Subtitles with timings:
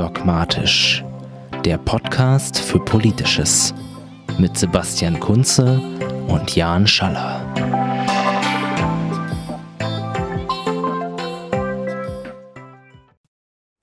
[0.00, 1.04] Undogmatisch,
[1.62, 3.74] der Podcast für Politisches
[4.38, 5.78] mit Sebastian Kunze
[6.26, 7.44] und Jan Schaller.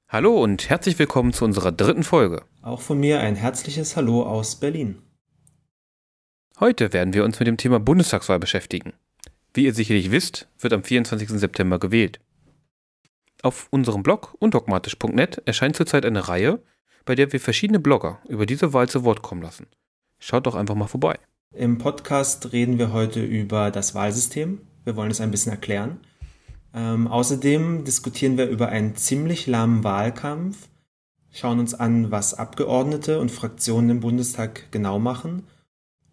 [0.09, 2.41] Hallo und herzlich willkommen zu unserer dritten Folge.
[2.63, 4.97] Auch von mir ein herzliches Hallo aus Berlin.
[6.59, 8.93] Heute werden wir uns mit dem Thema Bundestagswahl beschäftigen.
[9.53, 11.29] Wie ihr sicherlich wisst, wird am 24.
[11.29, 12.19] September gewählt.
[13.43, 16.61] Auf unserem Blog undogmatisch.net erscheint zurzeit eine Reihe,
[17.05, 19.67] bei der wir verschiedene Blogger über diese Wahl zu Wort kommen lassen.
[20.19, 21.19] Schaut doch einfach mal vorbei.
[21.55, 24.61] Im Podcast reden wir heute über das Wahlsystem.
[24.83, 25.99] Wir wollen es ein bisschen erklären.
[26.73, 30.67] Ähm, außerdem diskutieren wir über einen ziemlich lahmen Wahlkampf,
[31.31, 35.43] schauen uns an, was Abgeordnete und Fraktionen im Bundestag genau machen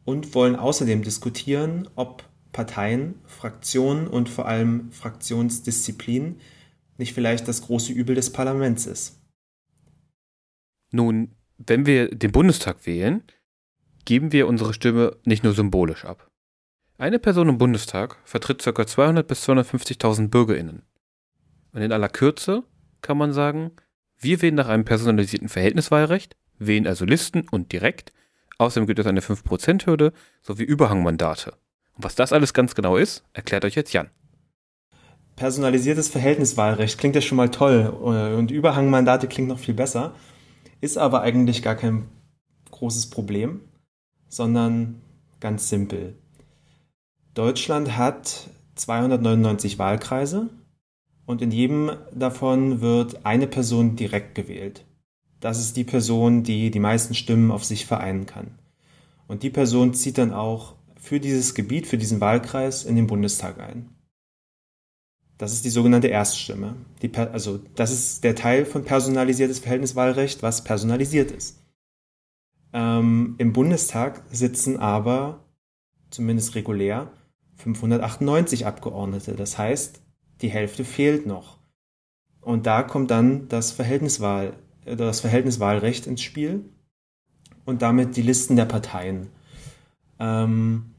[0.04, 6.36] und wollen außerdem diskutieren, ob Parteien, Fraktionen und vor allem Fraktionsdisziplin
[6.96, 9.20] nicht vielleicht das große Übel des Parlaments ist.
[10.92, 13.22] Nun, wenn wir den Bundestag wählen,
[14.04, 16.30] geben wir unsere Stimme nicht nur symbolisch ab.
[16.98, 18.86] Eine Person im Bundestag vertritt ca.
[18.86, 20.82] 200 bis 250.000 BürgerInnen.
[21.72, 22.62] Und in aller Kürze
[23.02, 23.72] kann man sagen,
[24.16, 28.12] wir wählen nach einem personalisierten Verhältniswahlrecht, wählen also Listen und direkt.
[28.58, 31.52] Außerdem gibt es eine 5%-Hürde sowie Überhangmandate.
[31.94, 34.10] Und was das alles ganz genau ist, erklärt euch jetzt Jan.
[35.36, 40.14] Personalisiertes Verhältniswahlrecht klingt ja schon mal toll und Überhangmandate klingt noch viel besser,
[40.80, 42.08] ist aber eigentlich gar kein
[42.70, 43.60] großes Problem,
[44.28, 45.00] sondern
[45.40, 46.14] ganz simpel.
[47.34, 50.50] Deutschland hat 299 Wahlkreise
[51.26, 54.84] und in jedem davon wird eine Person direkt gewählt.
[55.40, 58.58] Das ist die Person, die die meisten Stimmen auf sich vereinen kann.
[59.26, 63.60] Und die Person zieht dann auch für dieses Gebiet, für diesen Wahlkreis in den Bundestag
[63.60, 63.93] ein.
[65.38, 66.76] Das ist die sogenannte Erststimme.
[67.02, 71.60] Die, also das ist der Teil von personalisiertes Verhältniswahlrecht, was personalisiert ist.
[72.72, 75.44] Ähm, Im Bundestag sitzen aber,
[76.10, 77.10] zumindest regulär,
[77.56, 79.34] 598 Abgeordnete.
[79.34, 80.00] Das heißt,
[80.40, 81.58] die Hälfte fehlt noch.
[82.40, 84.54] Und da kommt dann das Verhältniswahl,
[84.84, 86.64] äh, das Verhältniswahlrecht ins Spiel
[87.64, 89.28] und damit die Listen der Parteien.
[90.18, 90.94] Ähm,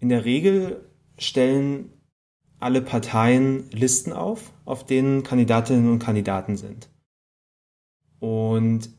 [0.00, 0.84] in der Regel
[1.18, 1.90] stellen
[2.62, 6.88] alle Parteien Listen auf, auf denen Kandidatinnen und Kandidaten sind.
[8.20, 8.90] Und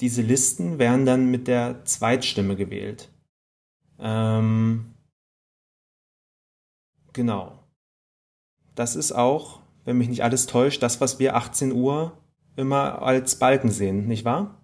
[0.00, 3.10] diese Listen werden dann mit der Zweitstimme gewählt.
[3.98, 4.94] Ähm,
[7.12, 7.58] genau.
[8.74, 12.18] Das ist auch, wenn mich nicht alles täuscht, das, was wir 18 Uhr
[12.56, 14.60] immer als Balken sehen, nicht wahr?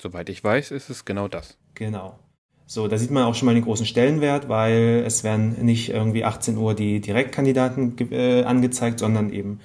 [0.00, 1.58] Soweit ich weiß, ist es genau das.
[1.74, 2.18] Genau.
[2.66, 6.24] So, da sieht man auch schon mal den großen Stellenwert, weil es werden nicht irgendwie
[6.24, 9.60] 18 Uhr die Direktkandidaten äh, angezeigt, sondern eben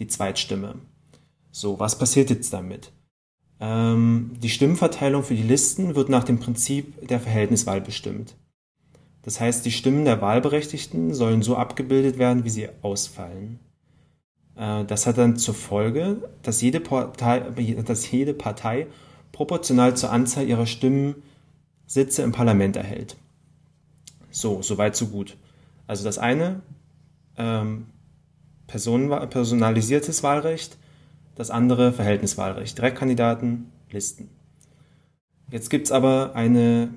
[0.00, 0.74] die Zweitstimme.
[1.52, 2.92] So, was passiert jetzt damit?
[3.60, 8.34] Ähm, die Stimmenverteilung für die Listen wird nach dem Prinzip der Verhältniswahl bestimmt.
[9.22, 13.60] Das heißt, die Stimmen der Wahlberechtigten sollen so abgebildet werden, wie sie ausfallen.
[14.56, 17.40] Äh, das hat dann zur Folge, dass jede Partei,
[17.84, 18.86] dass jede Partei
[19.32, 21.22] proportional zur Anzahl ihrer Stimmen
[21.90, 23.16] Sitze im Parlament erhält.
[24.30, 25.36] So, soweit, so gut.
[25.88, 26.62] Also das eine,
[27.36, 27.86] ähm,
[28.68, 30.78] personalisiertes Wahlrecht,
[31.34, 34.28] das andere Verhältniswahlrecht, Direktkandidaten, Listen.
[35.50, 36.90] Jetzt gibt es aber eine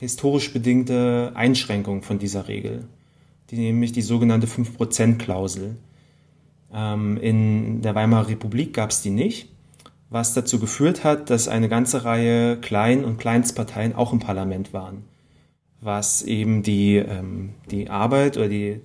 [0.00, 2.88] historisch bedingte Einschränkung von dieser Regel,
[3.50, 5.76] die nämlich die sogenannte 5%-Klausel.
[6.72, 9.50] Ähm, in der Weimarer Republik gab es die nicht
[10.10, 15.04] was dazu geführt hat, dass eine ganze Reihe Klein- und Kleinstparteien auch im Parlament waren,
[15.80, 18.80] was eben die, ähm, die Arbeit oder die,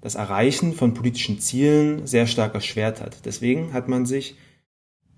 [0.00, 3.24] das Erreichen von politischen Zielen sehr stark erschwert hat.
[3.24, 4.36] Deswegen hat man sich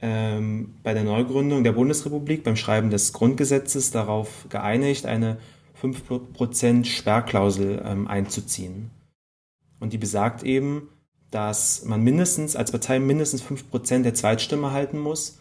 [0.00, 5.38] ähm, bei der Neugründung der Bundesrepublik beim Schreiben des Grundgesetzes darauf geeinigt, eine
[5.80, 8.90] 5% Sperrklausel ähm, einzuziehen.
[9.80, 10.88] Und die besagt eben,
[11.34, 15.40] dass man mindestens als Partei mindestens 5% der Zweitstimme halten muss,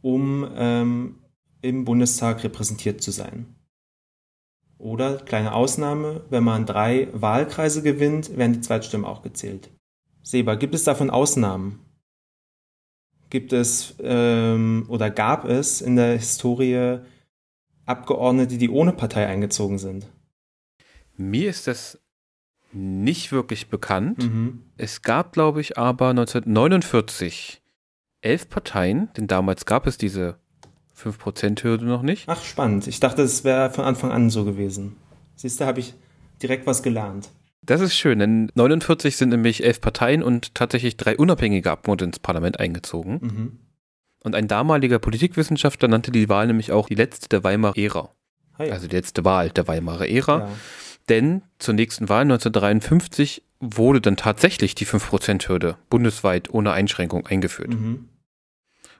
[0.00, 1.18] um ähm,
[1.62, 3.56] im Bundestag repräsentiert zu sein.
[4.78, 9.70] Oder, kleine Ausnahme, wenn man drei Wahlkreise gewinnt, werden die Zweitstimmen auch gezählt.
[10.22, 11.80] Seba, gibt es davon Ausnahmen?
[13.28, 16.98] Gibt es ähm, oder gab es in der Historie
[17.84, 20.06] Abgeordnete, die ohne Partei eingezogen sind?
[21.16, 22.01] Mir ist das
[22.72, 24.18] nicht wirklich bekannt.
[24.18, 24.62] Mhm.
[24.76, 27.62] Es gab, glaube ich, aber 1949
[28.20, 30.36] elf Parteien, denn damals gab es diese
[30.96, 32.28] 5%-Hürde noch nicht.
[32.28, 32.86] Ach, spannend.
[32.86, 34.96] Ich dachte, es wäre von Anfang an so gewesen.
[35.34, 35.94] Siehst du, habe ich
[36.40, 37.30] direkt was gelernt.
[37.64, 42.18] Das ist schön, denn 49 sind nämlich elf Parteien und tatsächlich drei unabhängige Abgeordnete ins
[42.18, 43.20] Parlament eingezogen.
[43.22, 43.58] Mhm.
[44.20, 48.10] Und ein damaliger Politikwissenschaftler nannte die Wahl nämlich auch die letzte der Weimarer Ära.
[48.58, 48.72] Ja.
[48.72, 50.38] Also die letzte Wahl der Weimarer Ära.
[50.40, 50.48] ja.
[51.08, 57.74] Denn zur nächsten Wahl 1953 wurde dann tatsächlich die 5%-Hürde bundesweit ohne Einschränkung eingeführt.
[57.74, 58.08] Mhm.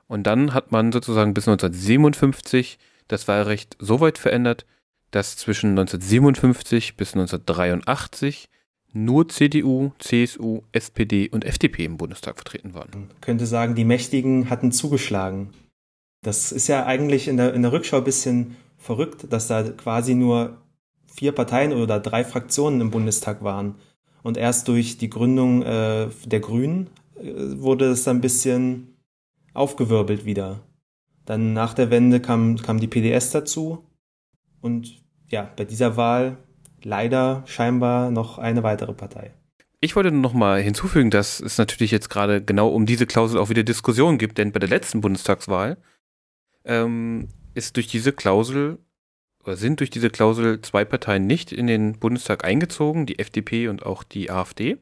[0.07, 2.79] Und dann hat man sozusagen bis 1957
[3.09, 4.67] das Wahlrecht so weit verändert,
[5.11, 8.49] dass zwischen 1957 bis 1983
[8.93, 12.91] nur CDU, CSU, SPD und FDP im Bundestag vertreten waren.
[12.93, 15.51] Man könnte sagen, die Mächtigen hatten zugeschlagen.
[16.23, 20.15] Das ist ja eigentlich in der, in der Rückschau ein bisschen verrückt, dass da quasi
[20.15, 20.59] nur
[21.15, 23.77] vier Parteien oder drei Fraktionen im Bundestag waren.
[24.23, 28.97] Und erst durch die Gründung äh, der Grünen äh, wurde es ein bisschen
[29.55, 30.61] aufgewirbelt wieder.
[31.25, 33.85] Dann nach der Wende kam, kam die PDS dazu.
[34.61, 36.39] Und ja, bei dieser Wahl
[36.83, 39.33] leider scheinbar noch eine weitere Partei.
[39.81, 43.39] Ich wollte nur noch mal hinzufügen, dass es natürlich jetzt gerade genau um diese Klausel
[43.41, 45.77] auch wieder Diskussionen gibt, denn bei der letzten Bundestagswahl
[46.65, 48.79] ähm, ist durch diese Klausel
[49.47, 54.05] sind durch diese Klausel zwei Parteien nicht in den Bundestag eingezogen, die FDP und auch
[54.05, 54.79] die AfD.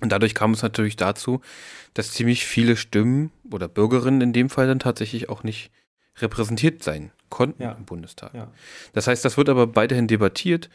[0.00, 1.40] Und dadurch kam es natürlich dazu,
[1.94, 5.70] dass ziemlich viele Stimmen oder Bürgerinnen in dem Fall dann tatsächlich auch nicht
[6.18, 7.72] repräsentiert sein konnten Ja.
[7.72, 8.34] im Bundestag.
[8.34, 8.52] Ja.
[8.92, 10.68] Das heißt, das wird aber weiterhin debattiert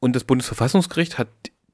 [0.00, 1.28] und das Bundesverfassungsgericht hat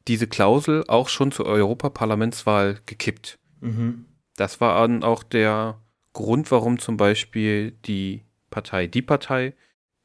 [0.08, 3.38] diese Klausel auch schon zur Europaparlamentswahl gekippt.
[3.60, 4.06] Mhm.
[4.36, 5.78] Das war dann auch der
[6.12, 9.54] Grund, warum zum Beispiel die Partei Die Partei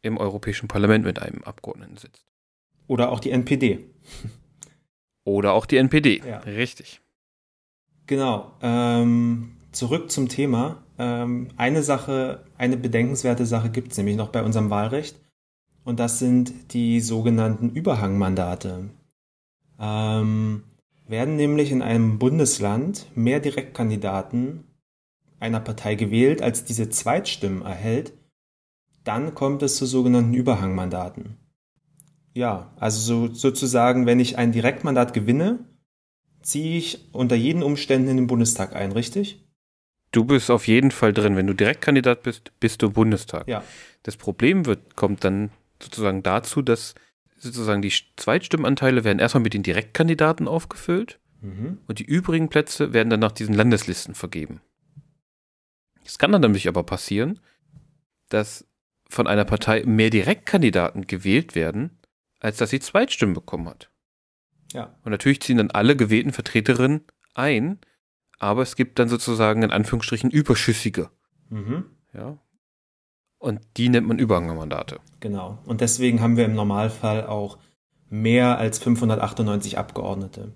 [0.05, 2.25] im Europäischen Parlament mit einem Abgeordneten sitzt.
[2.87, 3.79] Oder auch die NPD.
[5.23, 6.21] Oder auch die NPD.
[6.25, 6.39] Ja.
[6.39, 7.01] Richtig.
[8.05, 8.53] Genau.
[8.61, 10.83] Ähm, zurück zum Thema.
[10.99, 15.19] Ähm, eine Sache, eine bedenkenswerte Sache gibt es nämlich noch bei unserem Wahlrecht.
[15.83, 18.89] Und das sind die sogenannten Überhangmandate.
[19.79, 20.63] Ähm,
[21.07, 24.63] werden nämlich in einem Bundesland mehr Direktkandidaten
[25.39, 28.13] einer Partei gewählt, als diese Zweitstimmen erhält,
[29.05, 31.37] dann kommt es zu sogenannten Überhangmandaten.
[32.33, 35.59] Ja, also so, sozusagen, wenn ich ein Direktmandat gewinne,
[36.41, 39.41] ziehe ich unter jeden Umständen in den Bundestag ein, richtig?
[40.11, 41.35] Du bist auf jeden Fall drin.
[41.35, 43.47] Wenn du Direktkandidat bist, bist du Bundestag.
[43.47, 43.63] Ja.
[44.03, 45.51] Das Problem wird, kommt dann
[45.81, 46.95] sozusagen dazu, dass
[47.37, 51.79] sozusagen die Zweitstimmenanteile werden erstmal mit den Direktkandidaten aufgefüllt Mhm.
[51.87, 54.61] und die übrigen Plätze werden dann nach diesen Landeslisten vergeben.
[56.03, 57.39] Es kann dann nämlich aber passieren,
[58.29, 58.65] dass
[59.09, 61.97] von einer Partei mehr Direktkandidaten gewählt werden,
[62.39, 63.89] als dass sie Zweitstimmen bekommen hat.
[64.73, 64.95] Ja.
[65.03, 67.01] Und natürlich ziehen dann alle gewählten Vertreterinnen
[67.33, 67.79] ein,
[68.39, 71.09] aber es gibt dann sozusagen in Anführungsstrichen überschüssige.
[71.49, 71.85] Mhm.
[72.13, 72.37] Ja.
[73.37, 74.99] Und die nennt man Überhangmandate.
[75.19, 75.59] Genau.
[75.65, 77.59] Und deswegen haben wir im Normalfall auch
[78.09, 80.53] mehr als 598 Abgeordnete.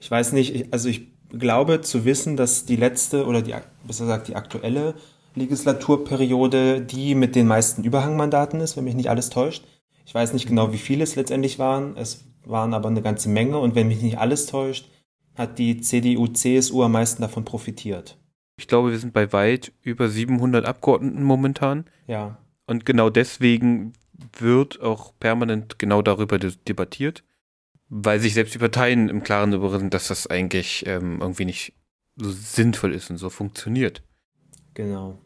[0.00, 3.54] Ich weiß nicht, ich- also ich glaube zu wissen, dass die letzte oder die,
[3.86, 4.94] besser gesagt die aktuelle
[5.34, 9.64] Legislaturperiode die mit den meisten Überhangmandaten ist, wenn mich nicht alles täuscht.
[10.06, 11.96] Ich weiß nicht genau, wie viele es letztendlich waren.
[11.96, 14.88] Es waren aber eine ganze Menge und wenn mich nicht alles täuscht,
[15.34, 18.18] hat die CDU, CSU am meisten davon profitiert.
[18.56, 21.86] Ich glaube, wir sind bei weit über 700 Abgeordneten momentan.
[22.06, 23.94] Ja, Und genau deswegen
[24.38, 27.24] wird auch permanent genau darüber de- debattiert,
[27.88, 31.72] weil sich selbst die Parteien im Klaren darüber sind, dass das eigentlich ähm, irgendwie nicht
[32.16, 34.02] so sinnvoll ist und so funktioniert.
[34.74, 35.18] Genau.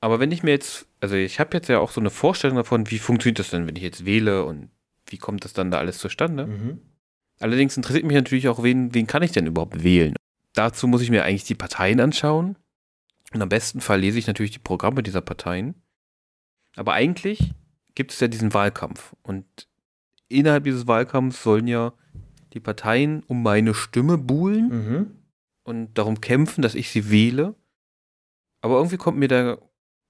[0.00, 2.90] Aber wenn ich mir jetzt, also ich habe jetzt ja auch so eine Vorstellung davon,
[2.90, 4.68] wie funktioniert das denn, wenn ich jetzt wähle und
[5.06, 6.46] wie kommt das dann da alles zustande?
[6.46, 6.80] Mhm.
[7.38, 10.14] Allerdings interessiert mich natürlich auch, wen, wen kann ich denn überhaupt wählen?
[10.54, 12.56] Dazu muss ich mir eigentlich die Parteien anschauen.
[13.32, 15.74] Und am besten Fall lese ich natürlich die Programme dieser Parteien.
[16.76, 17.52] Aber eigentlich
[17.94, 19.14] gibt es ja diesen Wahlkampf.
[19.22, 19.44] Und
[20.28, 21.92] innerhalb dieses Wahlkampfs sollen ja
[22.52, 25.10] die Parteien um meine Stimme buhlen Mhm.
[25.64, 27.54] und darum kämpfen, dass ich sie wähle.
[28.62, 29.58] Aber irgendwie kommt mir der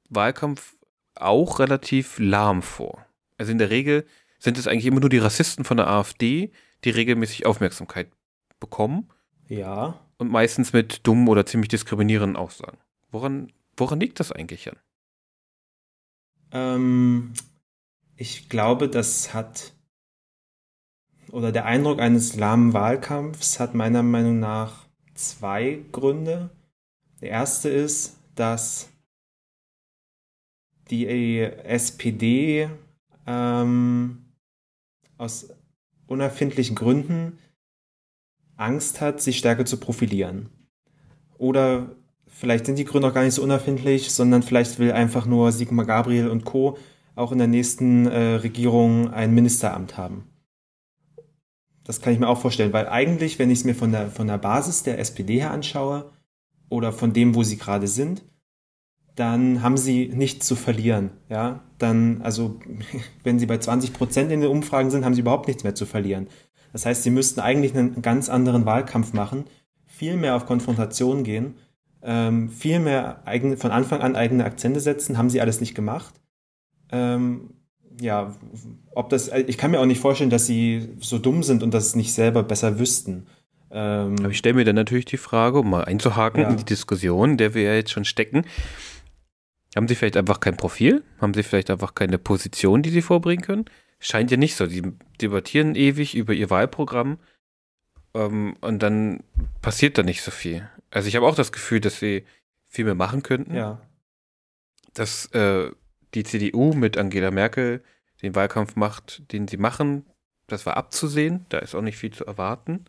[0.09, 0.77] Wahlkampf
[1.15, 3.05] auch relativ lahm vor.
[3.39, 4.07] Also in der Regel
[4.39, 6.53] sind es eigentlich immer nur die Rassisten von der AfD,
[6.85, 8.11] die regelmäßig Aufmerksamkeit
[8.61, 9.09] bekommen
[9.49, 9.99] Ja.
[10.19, 12.79] und meistens mit dummen oder ziemlich diskriminierenden Aussagen.
[13.11, 14.77] Woran, woran liegt das eigentlich, Jan?
[16.53, 17.33] Ähm,
[18.17, 19.73] ich glaube, das hat,
[21.31, 26.51] oder der Eindruck eines lahmen Wahlkampfs hat meiner Meinung nach zwei Gründe.
[27.21, 28.89] Der erste ist, dass
[30.91, 32.69] die SPD
[33.27, 34.25] ähm,
[35.17, 35.49] aus
[36.07, 37.39] unerfindlichen Gründen
[38.57, 40.51] Angst hat, sich stärker zu profilieren.
[41.39, 41.97] Oder
[42.27, 45.87] vielleicht sind die Gründe auch gar nicht so unerfindlich, sondern vielleicht will einfach nur Sigmar
[45.87, 46.79] Gabriel und Co.
[47.15, 50.29] auch in der nächsten äh, Regierung ein Ministeramt haben.
[51.85, 54.29] Das kann ich mir auch vorstellen, weil eigentlich, wenn ich es mir von der, von
[54.29, 56.13] der Basis der SPD her anschaue
[56.73, 58.25] oder von dem, wo sie gerade sind,
[59.15, 61.11] dann haben sie nichts zu verlieren.
[61.29, 62.59] Ja, dann, also,
[63.23, 65.87] wenn sie bei 20 Prozent in den Umfragen sind, haben sie überhaupt nichts mehr zu
[65.87, 66.29] verlieren.
[66.73, 69.45] Das heißt, sie müssten eigentlich einen ganz anderen Wahlkampf machen,
[69.85, 71.55] viel mehr auf Konfrontation gehen,
[72.03, 76.15] ähm, viel mehr eigen, von Anfang an eigene Akzente setzen, haben sie alles nicht gemacht.
[76.91, 77.51] Ähm,
[78.01, 78.35] ja,
[78.95, 81.95] ob das, ich kann mir auch nicht vorstellen, dass sie so dumm sind und das
[81.95, 83.27] nicht selber besser wüssten.
[83.73, 86.51] Ähm, Aber ich stelle mir dann natürlich die Frage, um mal einzuhaken ja.
[86.51, 88.45] in die Diskussion, der wir ja jetzt schon stecken.
[89.75, 91.03] Haben sie vielleicht einfach kein Profil?
[91.19, 93.65] Haben sie vielleicht einfach keine Position, die sie vorbringen können?
[93.99, 94.67] Scheint ja nicht so.
[94.67, 94.83] Die
[95.21, 97.19] debattieren ewig über ihr Wahlprogramm
[98.15, 99.23] ähm, und dann
[99.63, 100.69] passiert da nicht so viel.
[100.91, 102.27] Also ich habe auch das Gefühl, dass sie
[102.69, 103.55] viel mehr machen könnten.
[103.55, 103.81] Ja.
[104.93, 105.71] Dass äh,
[106.13, 107.83] die CDU mit Angela Merkel
[108.21, 110.05] den Wahlkampf macht, den sie machen,
[110.47, 111.47] das war abzusehen.
[111.49, 112.85] Da ist auch nicht viel zu erwarten.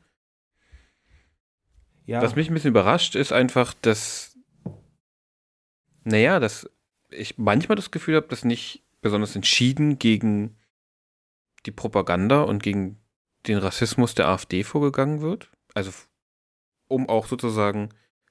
[2.05, 2.21] Ja.
[2.21, 4.37] Was mich ein bisschen überrascht, ist einfach, dass,
[6.03, 6.69] naja, dass
[7.09, 10.57] ich manchmal das Gefühl habe, dass nicht besonders entschieden gegen
[11.65, 12.99] die Propaganda und gegen
[13.47, 15.51] den Rassismus der AfD vorgegangen wird.
[15.73, 15.91] Also,
[16.87, 17.89] um auch sozusagen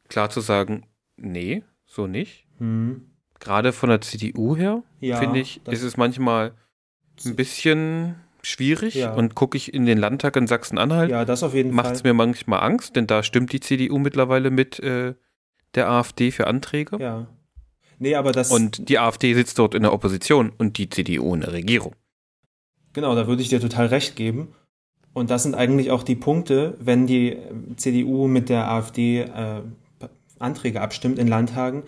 [0.09, 0.87] klar zu sagen,
[1.17, 2.47] nee, so nicht.
[2.59, 3.11] Hm.
[3.41, 6.55] Gerade von der CDU her, ja, finde ich, ist es manchmal
[7.25, 9.13] ein bisschen schwierig ja.
[9.15, 12.15] und gucke ich in den Landtag in Sachsen-Anhalt, ja, das auf jeden macht es mir
[12.15, 15.15] manchmal Angst, denn da stimmt die CDU mittlerweile mit äh,
[15.75, 16.99] der AfD für Anträge.
[17.01, 17.27] Ja.
[17.99, 21.43] Nee, aber das und die AfD sitzt dort in der Opposition und die CDU in
[21.43, 21.95] der Regierung.
[22.93, 24.49] Genau, da würde ich dir total recht geben.
[25.13, 27.37] Und das sind eigentlich auch die Punkte, wenn die
[27.77, 29.63] CDU mit der AfD äh,
[30.39, 31.85] Anträge abstimmt in Landtagen.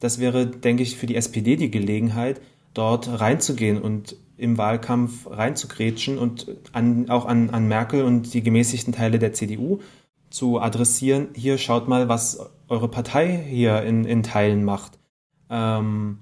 [0.00, 2.40] Das wäre, denke ich, für die SPD die Gelegenheit,
[2.74, 8.92] dort reinzugehen und im Wahlkampf reinzugrätschen und an, auch an, an Merkel und die gemäßigten
[8.92, 9.80] Teile der CDU
[10.30, 11.28] zu adressieren.
[11.34, 14.98] Hier schaut mal, was eure Partei hier in, in Teilen macht.
[15.50, 16.18] Ähm,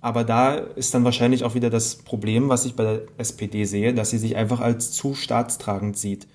[0.00, 3.94] aber da ist dann wahrscheinlich auch wieder das Problem, was ich bei der SPD sehe,
[3.94, 6.28] dass sie sich einfach als zu staatstragend sieht.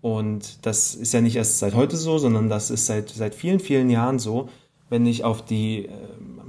[0.00, 3.60] Und das ist ja nicht erst seit heute so, sondern das ist seit, seit vielen,
[3.60, 4.48] vielen Jahren so.
[4.88, 5.90] Wenn ich auf die, äh,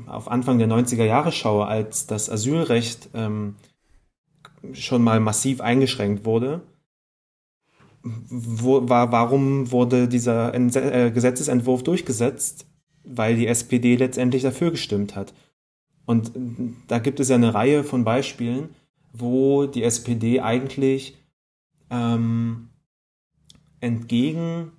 [0.09, 3.55] auf Anfang der 90er Jahre schaue, als das Asylrecht ähm,
[4.73, 6.61] schon mal massiv eingeschränkt wurde,
[8.01, 12.65] wo, war, warum wurde dieser äh, Gesetzesentwurf durchgesetzt?
[13.03, 15.33] Weil die SPD letztendlich dafür gestimmt hat.
[16.05, 16.31] Und
[16.87, 18.69] da gibt es ja eine Reihe von Beispielen,
[19.13, 21.17] wo die SPD eigentlich
[21.89, 22.69] ähm,
[23.79, 24.71] entgegen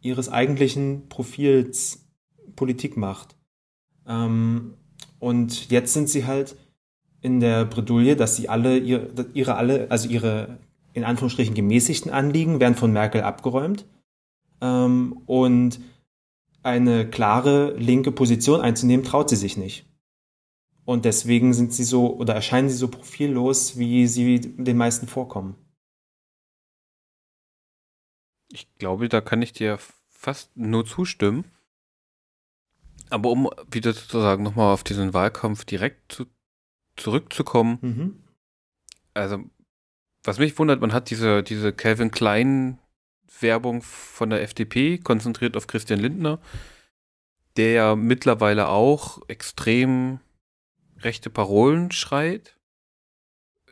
[0.00, 2.06] ihres eigentlichen Profils
[2.56, 3.36] Politik macht.
[4.06, 4.74] Ähm,
[5.18, 6.56] und jetzt sind sie halt
[7.20, 10.58] in der Bredouille, dass sie alle ihre, ihre alle, also ihre
[10.92, 13.86] in Anführungsstrichen gemäßigten Anliegen werden von Merkel abgeräumt.
[14.60, 15.80] Ähm, und
[16.62, 19.86] eine klare linke Position einzunehmen, traut sie sich nicht.
[20.84, 25.54] Und deswegen sind sie so oder erscheinen sie so profillos, wie sie den meisten vorkommen.
[28.48, 29.78] Ich glaube, da kann ich dir
[30.08, 31.44] fast nur zustimmen.
[33.10, 36.26] Aber um wieder sozusagen nochmal auf diesen Wahlkampf direkt zu,
[36.96, 38.24] zurückzukommen, mhm.
[39.14, 39.44] also
[40.22, 42.78] was mich wundert, man hat diese, diese Calvin Klein
[43.40, 46.40] Werbung von der FDP konzentriert auf Christian Lindner,
[47.56, 50.20] der ja mittlerweile auch extrem
[50.98, 52.56] rechte Parolen schreit.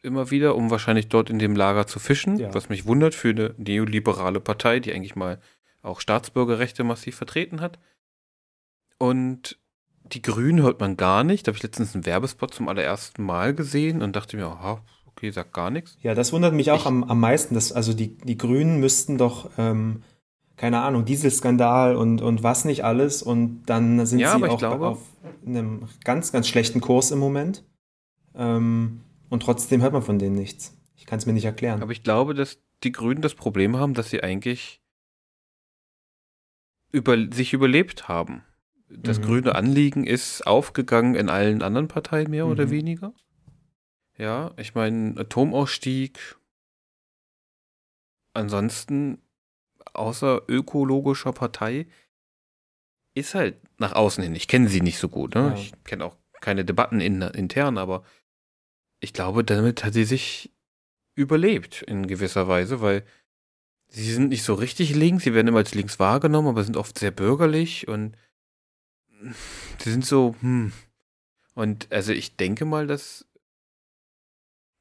[0.02, 2.54] Immer wieder, um wahrscheinlich dort in dem Lager zu fischen, ja.
[2.54, 5.40] was mich wundert für eine neoliberale Partei, die eigentlich mal
[5.83, 7.78] auch Staatsbürgerrechte massiv vertreten hat.
[8.99, 9.59] Und
[10.12, 11.47] die Grünen hört man gar nicht.
[11.47, 15.31] Da habe ich letztens einen Werbespot zum allerersten Mal gesehen und dachte mir, aha, okay,
[15.31, 15.97] sagt gar nichts.
[16.02, 17.55] Ja, das wundert mich auch am, am meisten.
[17.55, 20.02] Dass, also die, die Grünen müssten doch ähm,
[20.59, 23.23] keine Ahnung, Dieselskandal und, und was nicht alles.
[23.23, 25.00] Und dann sind ja, sie auch glaube, auf
[25.47, 27.64] einem ganz, ganz schlechten Kurs im Moment.
[28.35, 29.00] Ähm,
[29.31, 30.76] und trotzdem hört man von denen nichts.
[30.97, 31.81] Ich kann es mir nicht erklären.
[31.81, 34.83] Aber ich glaube, dass die Grünen das Problem haben, dass sie eigentlich
[36.90, 38.43] über, sich überlebt haben.
[38.90, 39.25] Das mhm.
[39.25, 42.52] grüne Anliegen ist aufgegangen in allen anderen Parteien mehr mhm.
[42.52, 43.12] oder weniger.
[44.16, 46.37] Ja, ich meine, Atomausstieg.
[48.35, 49.23] Ansonsten
[49.95, 51.87] außer ökologischer Partei
[53.14, 54.35] ist halt nach außen hin.
[54.35, 55.35] Ich kenne sie nicht so gut.
[55.35, 55.49] Ne?
[55.49, 55.54] Ja.
[55.54, 58.04] Ich kenne auch keine Debatten in, intern, aber
[59.00, 60.52] ich glaube, damit hat sie sich
[61.14, 63.04] überlebt in gewisser Weise, weil
[63.88, 66.99] sie sind nicht so richtig links, sie werden immer als links wahrgenommen, aber sind oft
[66.99, 68.16] sehr bürgerlich und
[69.78, 70.72] sie sind so, hm.
[71.54, 73.26] Und also ich denke mal, dass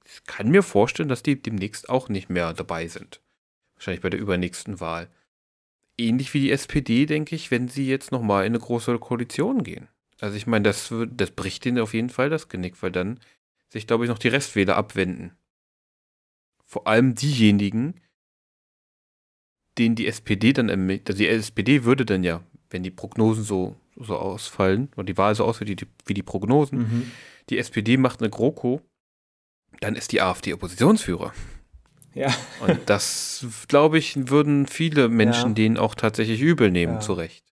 [0.05, 3.21] ich kann mir vorstellen, dass die demnächst auch nicht mehr dabei sind.
[3.75, 5.09] Wahrscheinlich bei der übernächsten Wahl.
[5.97, 9.87] Ähnlich wie die SPD, denke ich, wenn sie jetzt nochmal in eine große Koalition gehen.
[10.19, 13.19] Also ich meine, das, das bricht ihnen auf jeden Fall das Genick, weil dann
[13.69, 15.35] sich, glaube ich, noch die Restwähler abwenden.
[16.65, 17.99] Vor allem diejenigen,
[19.77, 24.15] denen die SPD dann also die SPD würde dann ja, wenn die Prognosen so, so
[24.17, 27.11] ausfallen, oder die Wahl so aussieht wie die, wie die Prognosen, Mhm.
[27.49, 28.81] die SPD macht eine GroKo,
[29.81, 31.33] dann ist die AfD Oppositionsführer.
[32.13, 32.33] Ja.
[32.65, 35.53] Und das, glaube ich, würden viele Menschen Ja.
[35.55, 36.99] denen auch tatsächlich übel nehmen, Ja.
[36.99, 37.43] zu Recht.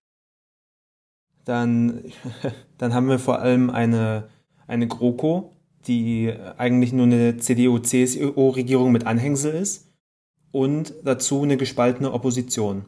[1.44, 2.02] Dann,
[2.78, 4.28] dann haben wir vor allem eine,
[4.66, 5.52] eine GroKo,
[5.86, 9.92] die eigentlich nur eine CDU-CSU-Regierung mit Anhängsel ist
[10.50, 12.86] und dazu eine gespaltene Opposition.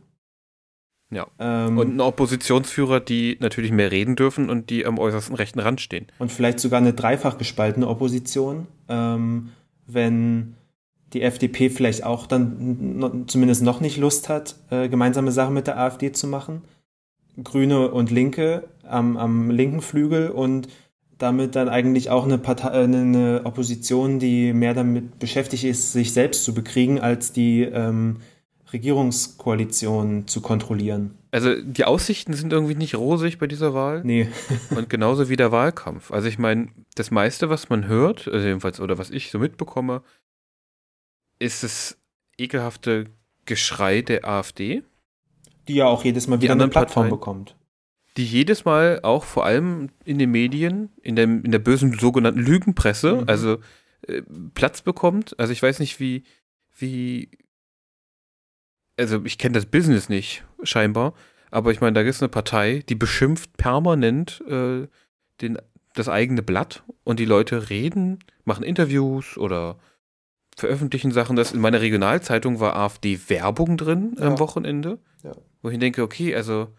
[1.11, 1.27] Ja.
[1.39, 5.81] Ähm, Und ein Oppositionsführer, die natürlich mehr reden dürfen und die am äußersten rechten Rand
[5.81, 6.07] stehen.
[6.19, 9.51] und vielleicht sogar eine dreifach gespaltene Opposition, ähm,
[9.87, 10.55] wenn
[11.15, 15.79] die FDP vielleicht auch dann zumindest noch nicht Lust hat, äh, gemeinsame Sachen mit der
[15.79, 16.63] AfD zu machen.
[17.43, 20.69] Grüne und Linke am, am linken Flügel und
[21.17, 26.13] damit dann eigentlich auch eine, Partei, äh, eine Opposition, die mehr damit beschäftigt ist, sich
[26.13, 28.17] selbst zu bekriegen, als die ähm,
[28.73, 31.17] Regierungskoalition zu kontrollieren.
[31.31, 34.29] Also die Aussichten sind irgendwie nicht rosig bei dieser Wahl Nee,
[34.71, 36.11] und genauso wie der Wahlkampf.
[36.11, 40.03] Also ich meine, das meiste, was man hört, also jedenfalls oder was ich so mitbekomme,
[41.39, 41.99] ist das
[42.39, 43.07] ekelhafte
[43.45, 44.83] Geschrei der AfD,
[45.69, 47.11] die ja auch jedes Mal wieder eine Plattform Parteien.
[47.19, 47.57] bekommt.
[48.17, 52.41] die jedes Mal auch vor allem in den Medien, in der, in der bösen sogenannten
[52.41, 53.25] Lügenpresse, Mhm.
[53.29, 53.59] also
[54.07, 54.23] äh,
[54.55, 55.39] Platz bekommt.
[55.39, 56.25] Also ich weiß nicht, wie,
[56.77, 57.31] wie,
[58.99, 61.15] also ich kenne das Business nicht, scheinbar,
[61.51, 64.87] aber ich meine, da gibt es eine Partei, die beschimpft permanent äh,
[65.41, 65.59] den,
[65.95, 69.79] das eigene Blatt und die Leute reden, machen Interviews oder
[70.57, 71.37] veröffentlichen Sachen.
[71.37, 74.39] Das in meiner Regionalzeitung war AfD-Werbung drin am Ja.
[74.39, 75.33] Wochenende, Ja.
[75.63, 76.75] wo ich denke, okay, also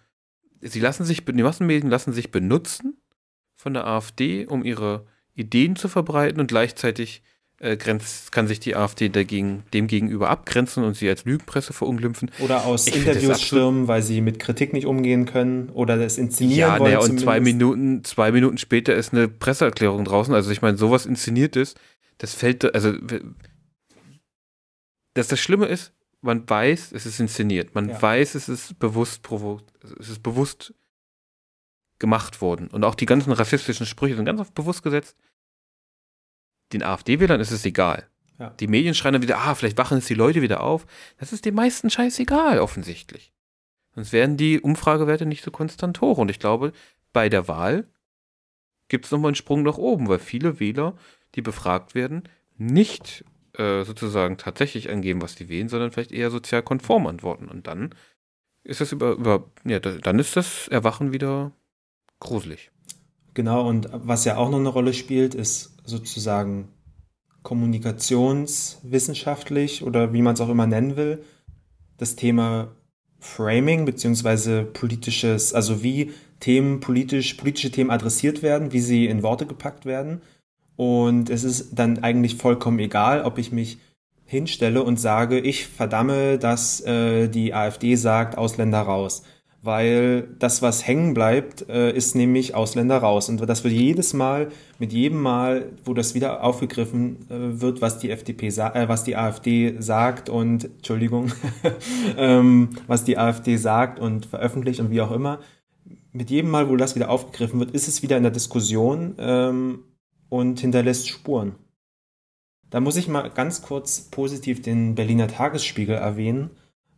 [0.62, 3.02] sie lassen sich, die Massenmedien lassen sich benutzen
[3.56, 7.24] von der AfD, um ihre Ideen zu verbreiten und gleichzeitig
[7.60, 12.32] äh, grenzt, kann sich die AfD dagegen, dem gegenüber abgrenzen und sie als Lügenpresse verunglimpfen.
[12.40, 16.60] Oder aus Ich Interviews stürmen, weil sie mit Kritik nicht umgehen können oder das inszenieren
[16.60, 16.94] Ja, wollen.
[16.94, 17.40] naja, und zwei.
[17.40, 20.34] Minuten, zwei Minuten später ist eine Presseerklärung draußen.
[20.34, 21.78] Also ich meine, sowas inszeniert ist,
[22.18, 22.94] das fällt, also
[25.14, 27.76] dass das Schlimme ist, man weiß, es ist inszeniert.
[27.76, 28.02] Man Ja.
[28.02, 29.62] weiß, es ist bewusst provo
[30.00, 30.74] es ist bewusst
[32.00, 32.68] gemacht worden.
[32.68, 35.16] Und auch die ganzen rassistischen Sprüche sind ganz oft bewusst gesetzt.
[36.74, 38.08] Den AfD-Wählern ist es egal.
[38.38, 38.52] Ja.
[38.52, 40.86] Die Medien schreien dann wieder, ah, vielleicht wachen jetzt die Leute wieder auf.
[41.18, 43.34] Das ist den meisten scheißegal, offensichtlich.
[43.96, 46.18] Sonst wären die Umfragewerte nicht so konstant hoch.
[46.18, 46.72] Und ich glaube,
[47.12, 47.88] bei der Wahl
[48.88, 50.96] gibt es nochmal einen Sprung nach oben, weil viele Wähler,
[51.36, 52.24] die befragt werden,
[52.58, 53.26] nicht
[53.58, 57.48] äh, sozusagen tatsächlich angeben, was die wählen, sondern vielleicht eher sozial konform antworten.
[57.50, 57.94] Und dann
[58.64, 61.52] ist das über, über ja, da- dann ist das Erwachen wieder
[62.20, 62.72] gruselig.
[63.40, 66.68] Genau, und was ja auch noch eine Rolle spielt, ist sozusagen
[67.42, 71.24] kommunikationswissenschaftlich oder wie man es auch immer nennen will,
[71.96, 72.76] das Thema
[73.18, 79.46] Framing beziehungsweise politisches, also wie Themen politisch, politische Themen adressiert werden, wie sie in Worte
[79.46, 80.22] gepackt werden.
[80.76, 83.78] Und es ist dann eigentlich vollkommen egal, ob ich mich
[84.26, 89.24] hinstelle und sage, ich verdamme, dass äh, die AfD sagt, Ausländer raus.
[89.62, 93.28] Weil das, was hängen bleibt, äh, ist nämlich Ausländer raus.
[93.28, 98.00] Und das wird jedes Mal, mit jedem Mal, wo das wieder aufgegriffen äh, wird, was
[98.00, 101.34] die FDP äh, was die AfD sagt und Entschuldigung,
[102.18, 105.40] ähm, was die AfD sagt und veröffentlicht und wie auch immer,
[106.12, 109.84] mit jedem Mal, wo das wieder aufgegriffen wird, ist es wieder in der Diskussion ähm,
[110.30, 111.56] und hinterlässt Spuren.
[112.70, 116.52] Da muss ich mal ganz kurz positiv den Berliner Tagesspiegel erwähnen,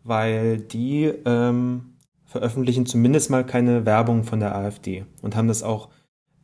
[0.04, 1.91] weil die ähm,
[2.32, 5.90] veröffentlichen zumindest mal keine Werbung von der AfD und haben das auch,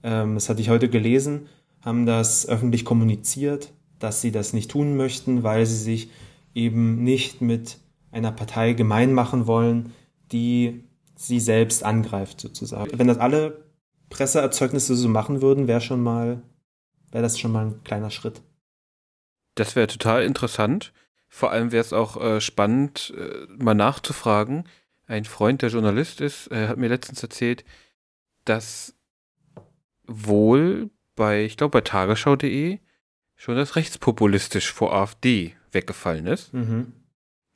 [0.03, 1.47] ähm, das hatte ich heute gelesen,
[1.79, 6.09] haben das öffentlich kommuniziert, dass sie das nicht tun möchten, weil sie sich
[6.53, 7.77] eben nicht mit
[8.11, 9.93] einer Partei gemein machen wollen,
[10.33, 10.83] die
[11.15, 12.99] sie selbst angreift sozusagen.
[12.99, 13.63] Wenn das alle
[14.09, 16.41] Presseerzeugnisse so machen würden, wäre schon mal,
[17.11, 18.41] wäre das schon mal ein kleiner Schritt.
[19.55, 20.91] Das wäre total interessant.
[21.29, 24.65] Vor allem wäre es auch äh, spannend, äh, mal nachzufragen.
[25.07, 27.63] Ein Freund, der Journalist ist, äh, hat mir letztens erzählt,
[28.45, 28.93] dass
[30.05, 32.79] wohl bei, ich glaube, bei tagesschau.de
[33.35, 36.53] schon das rechtspopulistisch vor AfD weggefallen ist.
[36.53, 36.91] Mhm.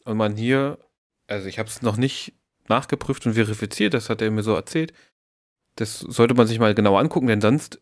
[0.05, 0.79] Und man hier,
[1.27, 2.33] also ich habe es noch nicht
[2.67, 4.93] nachgeprüft und verifiziert, das hat er mir so erzählt.
[5.75, 7.81] Das sollte man sich mal genau angucken, denn sonst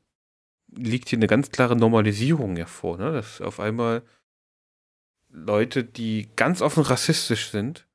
[0.71, 3.11] liegt hier eine ganz klare Normalisierung hervor, ne?
[3.11, 4.03] dass auf einmal
[5.29, 7.87] Leute, die ganz offen rassistisch sind,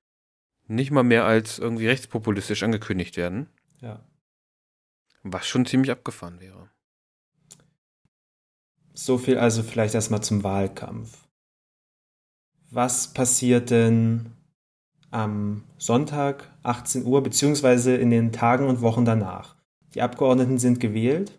[0.67, 3.49] nicht mal mehr als irgendwie rechtspopulistisch angekündigt werden.
[3.81, 4.01] Ja.
[5.23, 6.71] Was schon ziemlich abgefahren wäre.
[8.93, 11.27] So viel also vielleicht erstmal zum Wahlkampf.
[12.71, 14.33] Was passiert denn
[15.11, 19.57] am Sonntag 18 Uhr beziehungsweise in den Tagen und Wochen danach?
[19.95, 21.39] Die Abgeordneten sind gewählt.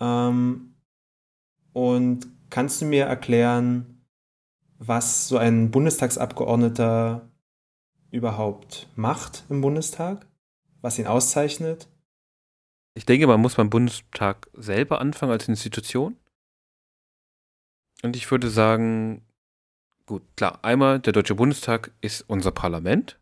[0.00, 0.74] Ähm,
[1.72, 4.04] und kannst du mir erklären,
[4.78, 7.27] was so ein Bundestagsabgeordneter
[8.10, 10.26] überhaupt macht im Bundestag?
[10.80, 11.88] Was ihn auszeichnet?
[12.94, 16.16] Ich denke, man muss beim Bundestag selber anfangen als Institution.
[18.02, 19.22] Und ich würde sagen,
[20.06, 23.18] gut, klar, einmal, der Deutsche Bundestag ist unser Parlament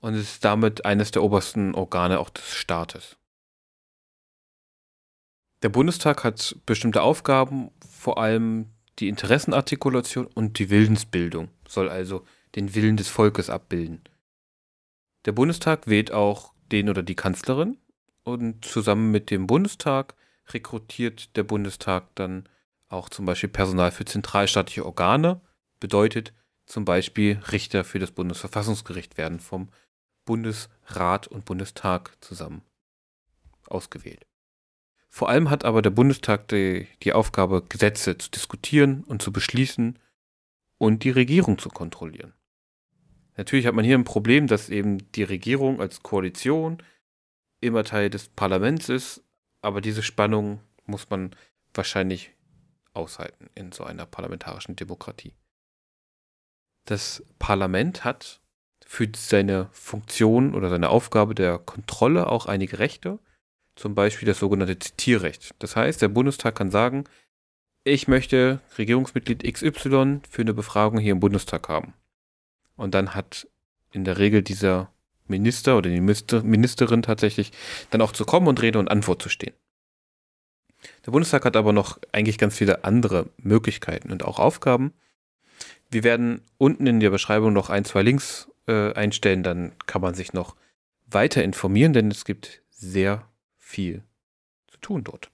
[0.00, 3.16] und ist damit eines der obersten Organe auch des Staates.
[5.62, 12.74] Der Bundestag hat bestimmte Aufgaben, vor allem die Interessenartikulation und die Willensbildung, soll also den
[12.74, 14.02] Willen des Volkes abbilden.
[15.24, 17.78] Der Bundestag wählt auch den oder die Kanzlerin
[18.24, 20.14] und zusammen mit dem Bundestag
[20.48, 22.48] rekrutiert der Bundestag dann
[22.88, 25.40] auch zum Beispiel Personal für zentralstaatliche Organe,
[25.80, 26.32] bedeutet
[26.66, 29.68] zum Beispiel Richter für das Bundesverfassungsgericht werden vom
[30.24, 32.62] Bundesrat und Bundestag zusammen
[33.66, 34.26] ausgewählt.
[35.08, 39.98] Vor allem hat aber der Bundestag die, die Aufgabe, Gesetze zu diskutieren und zu beschließen
[40.78, 42.34] und die Regierung zu kontrollieren.
[43.36, 46.78] Natürlich hat man hier ein Problem, dass eben die Regierung als Koalition
[47.60, 49.22] immer Teil des Parlaments ist,
[49.60, 51.34] aber diese Spannung muss man
[51.72, 52.32] wahrscheinlich
[52.92, 55.34] aushalten in so einer parlamentarischen Demokratie.
[56.84, 58.40] Das Parlament hat
[58.86, 63.18] für seine Funktion oder seine Aufgabe der Kontrolle auch einige Rechte,
[63.74, 65.54] zum Beispiel das sogenannte Zitierrecht.
[65.58, 67.04] Das heißt, der Bundestag kann sagen,
[67.82, 71.94] ich möchte Regierungsmitglied XY für eine Befragung hier im Bundestag haben.
[72.76, 73.48] Und dann hat
[73.92, 74.90] in der Regel dieser
[75.26, 77.52] Minister oder die Ministerin tatsächlich
[77.90, 79.54] dann auch zu kommen und Rede und Antwort zu stehen.
[81.06, 84.92] Der Bundestag hat aber noch eigentlich ganz viele andere Möglichkeiten und auch Aufgaben.
[85.90, 90.14] Wir werden unten in der Beschreibung noch ein, zwei Links äh, einstellen, dann kann man
[90.14, 90.56] sich noch
[91.06, 94.02] weiter informieren, denn es gibt sehr viel
[94.66, 95.30] zu tun dort.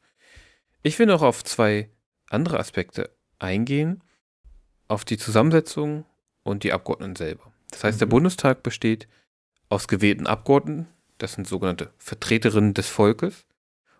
[0.82, 1.90] Ich will noch auf zwei
[2.28, 4.02] andere Aspekte eingehen,
[4.88, 6.04] auf die Zusammensetzung
[6.42, 7.52] und die Abgeordneten selber.
[7.70, 8.00] Das heißt, mhm.
[8.00, 9.08] der Bundestag besteht
[9.68, 13.46] aus gewählten Abgeordneten, das sind sogenannte Vertreterinnen des Volkes,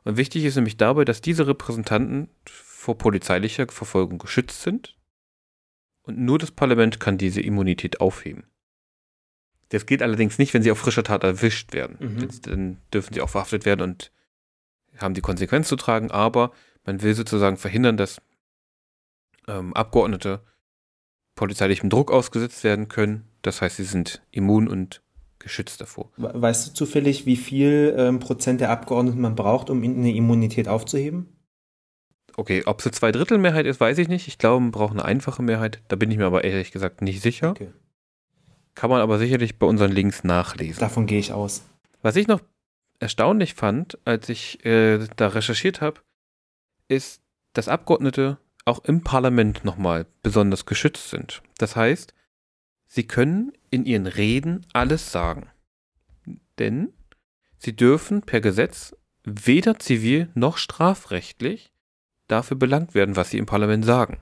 [0.05, 4.96] und wichtig ist nämlich dabei, dass diese Repräsentanten vor polizeilicher Verfolgung geschützt sind
[6.03, 8.44] und nur das Parlament kann diese Immunität aufheben.
[9.68, 11.96] Das geht allerdings nicht, wenn sie auf frischer Tat erwischt werden.
[12.00, 12.29] Mhm.
[12.42, 14.11] Dann dürfen sie auch verhaftet werden und
[14.98, 16.53] haben die Konsequenz zu tragen, aber
[16.85, 18.20] man will sozusagen verhindern, dass
[19.46, 20.42] ähm, Abgeordnete
[21.40, 23.24] polizeilichem Druck ausgesetzt werden können.
[23.40, 25.00] Das heißt, sie sind immun und
[25.38, 26.11] geschützt davor.
[26.18, 31.29] Weißt du zufällig, wie viel ähm, Prozent der Abgeordneten man braucht, um eine Immunität aufzuheben?
[32.37, 34.29] Okay, ob es eine Zweidrittelmehrheit ist, weiß ich nicht.
[34.29, 35.81] Ich glaube, man braucht eine einfache Mehrheit.
[35.88, 37.53] Da bin ich mir aber ehrlich gesagt nicht sicher.
[37.53, 37.70] Okay.
[38.74, 40.81] Kann man aber sicherlich bei unseren Links nachlesen.
[40.81, 41.62] Davon gehe ich aus.
[42.03, 42.42] Was ich noch
[42.98, 46.00] erstaunlich fand, als ich äh, da recherchiert habe,
[46.88, 47.22] ist,
[47.55, 51.42] dass Abgeordnete auch im Parlament nochmal besonders geschützt sind.
[51.59, 52.14] Das heißt,
[52.92, 55.49] Sie können in ihren Reden alles sagen.
[56.59, 56.92] Denn
[57.57, 61.73] sie dürfen per Gesetz weder zivil noch strafrechtlich
[62.27, 64.18] dafür belangt werden, was sie im Parlament sagen.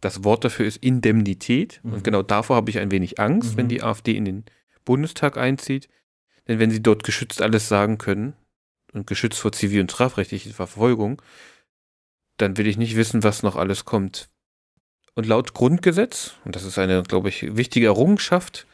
[0.00, 1.80] Das Wort dafür ist Indemnität.
[1.82, 1.94] Mhm.
[1.94, 3.56] Und genau davor habe ich ein wenig Angst, mhm.
[3.56, 4.44] wenn die AfD in den
[4.84, 5.88] Bundestag einzieht.
[6.46, 8.34] Denn wenn sie dort geschützt alles sagen können
[8.92, 11.20] und geschützt vor zivil- und strafrechtlicher Verfolgung,
[12.36, 14.28] dann will ich nicht wissen, was noch alles kommt,
[15.16, 18.66] und laut Grundgesetz, und das ist eine, glaube ich, wichtige Errungenschaft,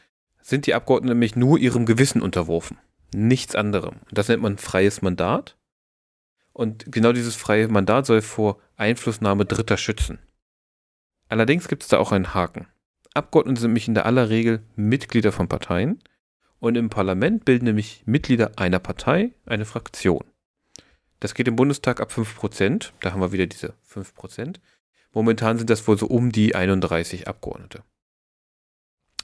[0.43, 2.79] sind die Abgeordneten nämlich nur ihrem Gewissen unterworfen.
[3.15, 4.01] Nichts anderem.
[4.11, 5.57] Das nennt man freies Mandat.
[6.53, 10.19] Und genau dieses freie Mandat soll vor Einflussnahme Dritter schützen.
[11.29, 12.67] Allerdings gibt es da auch einen Haken.
[13.15, 16.03] Abgeordnete sind nämlich in der aller Regel Mitglieder von Parteien
[16.59, 20.25] und im Parlament bilden nämlich Mitglieder einer Partei eine Fraktion.
[21.23, 24.57] Das geht im Bundestag ab 5%, da haben wir wieder diese 5%.
[25.13, 27.85] Momentan sind das wohl so um die 31 Abgeordnete.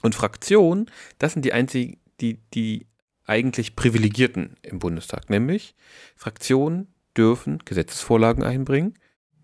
[0.01, 2.87] Und Fraktionen, das sind die einzigen, die, die
[3.25, 5.75] eigentlich Privilegierten im Bundestag, nämlich
[6.15, 8.97] Fraktionen dürfen Gesetzesvorlagen einbringen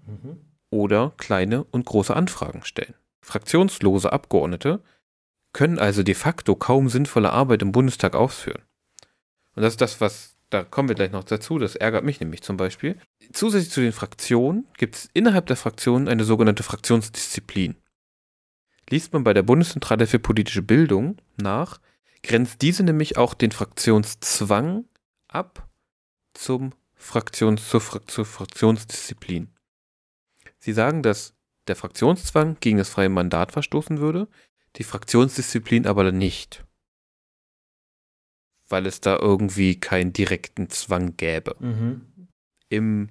[0.08, 0.40] mhm.
[0.70, 2.96] oder kleine und große Anfragen stellen.
[3.20, 4.82] Fraktionslose Abgeordnete
[5.52, 8.62] können also de facto kaum sinnvolle Arbeit im Bundestag ausführen.
[9.56, 12.42] Und das ist das, was da kommen wir gleich noch dazu, das ärgert mich nämlich
[12.42, 12.98] zum Beispiel.
[13.34, 17.76] Zusätzlich zu den Fraktionen gibt es innerhalb der Fraktionen eine sogenannte Fraktionsdisziplin.
[18.90, 21.82] Liest man bei der Bundeszentrale für politische Bildung nach,
[22.24, 24.86] grenzt diese nämlich auch den Fraktionszwang
[25.28, 25.68] ab
[26.34, 29.50] zum Fraktions zur, Fra zur Fraktionsdisziplin.
[30.58, 31.34] Sie sagen, dass
[31.68, 34.30] der Fraktionszwang gegen das freie Mandat verstoßen würde,
[34.78, 36.65] die Fraktionsdisziplin aber nicht.
[38.76, 41.56] Weil es da irgendwie keinen direkten Zwang gäbe.
[41.62, 42.02] Mhm.
[42.68, 43.08] Im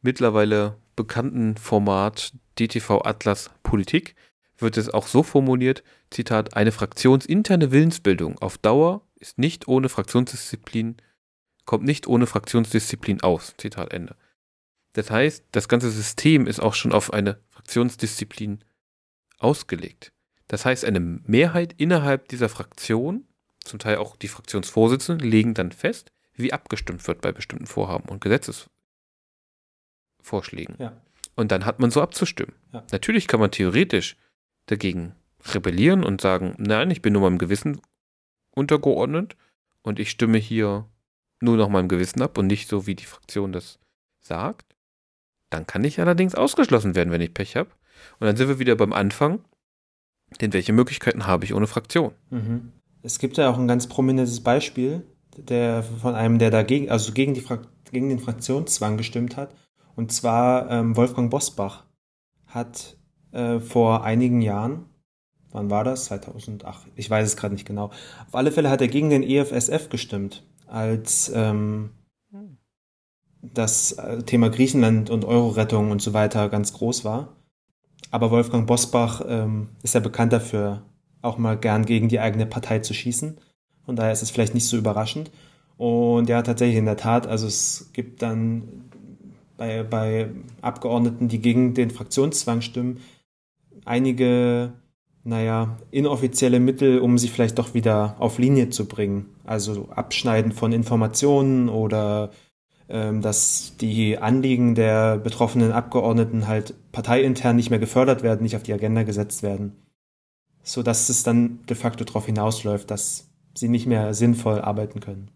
[0.00, 4.14] mittlerweile bekannten Format DTV Atlas Politik
[4.56, 10.96] wird es auch so formuliert, Zitat, eine fraktionsinterne Willensbildung auf Dauer ist nicht ohne Fraktionsdisziplin,
[11.66, 13.52] kommt nicht ohne Fraktionsdisziplin aus.
[13.58, 14.16] Zitat Ende.
[14.94, 18.64] Das heißt, das ganze System ist auch schon auf eine Fraktionsdisziplin
[19.38, 20.14] ausgelegt.
[20.48, 23.26] Das heißt, eine Mehrheit innerhalb dieser Fraktion,
[23.64, 28.20] zum Teil auch die Fraktionsvorsitzenden, legen dann fest, wie abgestimmt wird bei bestimmten Vorhaben und
[28.20, 30.76] Gesetzesvorschlägen.
[30.78, 31.00] Ja.
[31.36, 32.54] Und dann hat man so abzustimmen.
[32.72, 32.84] Ja.
[32.92, 34.16] Natürlich kann man theoretisch
[34.66, 35.14] dagegen
[35.52, 37.80] rebellieren und sagen, nein, ich bin nur meinem Gewissen
[38.52, 39.36] untergeordnet
[39.82, 40.88] und ich stimme hier
[41.40, 43.78] nur noch meinem Gewissen ab und nicht so, wie die Fraktion das
[44.20, 44.74] sagt.
[45.50, 47.70] Dann kann ich allerdings ausgeschlossen werden, wenn ich Pech habe.
[48.18, 49.44] Und dann sind wir wieder beim Anfang.
[50.40, 52.14] Denn welche Möglichkeiten habe ich ohne Fraktion?
[52.30, 52.72] Mhm.
[53.04, 57.34] Es gibt ja auch ein ganz prominentes Beispiel, der von einem, der dagegen, also gegen,
[57.34, 57.44] die
[57.92, 59.54] gegen den Fraktionszwang gestimmt hat.
[59.94, 61.84] Und zwar ähm, Wolfgang Bosbach
[62.46, 62.96] hat
[63.32, 64.86] äh, vor einigen Jahren,
[65.50, 66.06] wann war das?
[66.06, 67.90] 2008, ich weiß es gerade nicht genau.
[68.26, 71.90] Auf alle Fälle hat er gegen den EFSF gestimmt, als ähm,
[73.42, 77.36] das äh, Thema Griechenland und Euro-Rettung und so weiter ganz groß war.
[78.10, 80.86] Aber Wolfgang Bosbach ähm, ist ja bekannt dafür,
[81.24, 83.38] auch mal gern gegen die eigene Partei zu schießen.
[83.84, 85.30] Von daher ist es vielleicht nicht so überraschend.
[85.76, 88.90] Und ja, tatsächlich in der Tat, also es gibt dann
[89.56, 90.28] bei, bei
[90.62, 93.00] Abgeordneten, die gegen den Fraktionszwang stimmen,
[93.84, 94.72] einige,
[95.24, 99.26] naja, inoffizielle Mittel, um sie vielleicht doch wieder auf Linie zu bringen.
[99.44, 102.30] Also Abschneiden von Informationen oder
[102.88, 108.62] ähm, dass die Anliegen der betroffenen Abgeordneten halt parteiintern nicht mehr gefördert werden, nicht auf
[108.62, 109.72] die Agenda gesetzt werden.
[110.64, 115.30] So dass es dann de facto darauf hinausläuft, dass sie nicht mehr sinnvoll arbeiten können.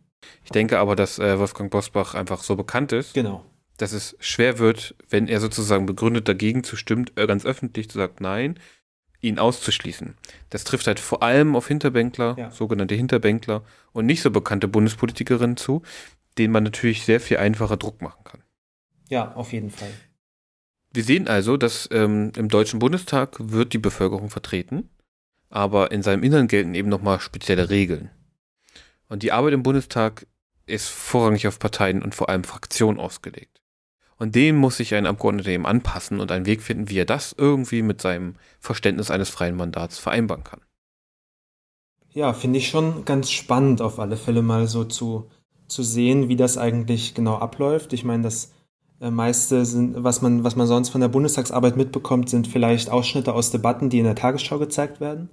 [0.44, 3.44] Ich denke aber, dass äh, Wolfgang Bosbach einfach so bekannt ist, Genau.
[3.76, 8.16] dass es schwer wird, wenn er sozusagen begründet dagegen zustimmt, äh, ganz öffentlich zu sagen,
[8.20, 8.58] nein,
[9.20, 10.14] ihn auszuschließen.
[10.50, 12.50] Das trifft halt vor allem auf Hinterbänkler, Ja.
[12.50, 13.62] sogenannte Hinterbänkler
[13.92, 15.82] und nicht so bekannte Bundespolitikerinnen zu,
[16.38, 18.42] denen man natürlich sehr viel einfacher Druck machen kann.
[19.08, 19.90] Ja, auf jeden Fall.
[20.92, 24.88] Wir sehen also, dass ähm, im Deutschen Bundestag wird die Bevölkerung vertreten,
[25.50, 28.10] aber in seinem Innern gelten eben nochmal spezielle Regeln.
[29.08, 30.26] Und die Arbeit im Bundestag
[30.66, 33.62] ist vorrangig auf Parteien und vor allem Fraktionen ausgelegt.
[34.18, 37.34] Und dem muss sich ein Abgeordneter eben anpassen und einen Weg finden, wie er das
[37.36, 40.60] irgendwie mit seinem Verständnis eines freien Mandats vereinbaren kann.
[42.10, 45.30] Ja, finde ich schon ganz spannend, auf alle Fälle mal so zu,
[45.68, 47.92] zu sehen, wie das eigentlich genau abläuft.
[47.92, 48.52] Ich meine, das
[49.00, 53.50] meiste sind, was man, was man sonst von der Bundestagsarbeit mitbekommt, sind vielleicht Ausschnitte aus
[53.50, 55.30] Debatten, die in der Tagesschau gezeigt werden.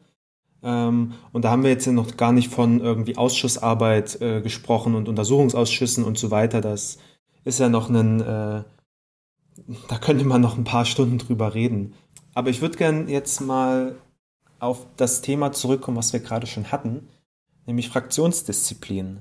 [0.61, 4.95] Ähm, und da haben wir jetzt ja noch gar nicht von irgendwie Ausschussarbeit äh, gesprochen
[4.95, 6.61] und Untersuchungsausschüssen und so weiter.
[6.61, 6.97] Das
[7.43, 8.63] ist ja noch ein, äh,
[9.87, 11.93] da könnte man noch ein paar Stunden drüber reden.
[12.33, 13.95] Aber ich würde gern jetzt mal
[14.59, 17.07] auf das Thema zurückkommen, was wir gerade schon hatten,
[17.65, 19.19] nämlich Fraktionsdisziplin.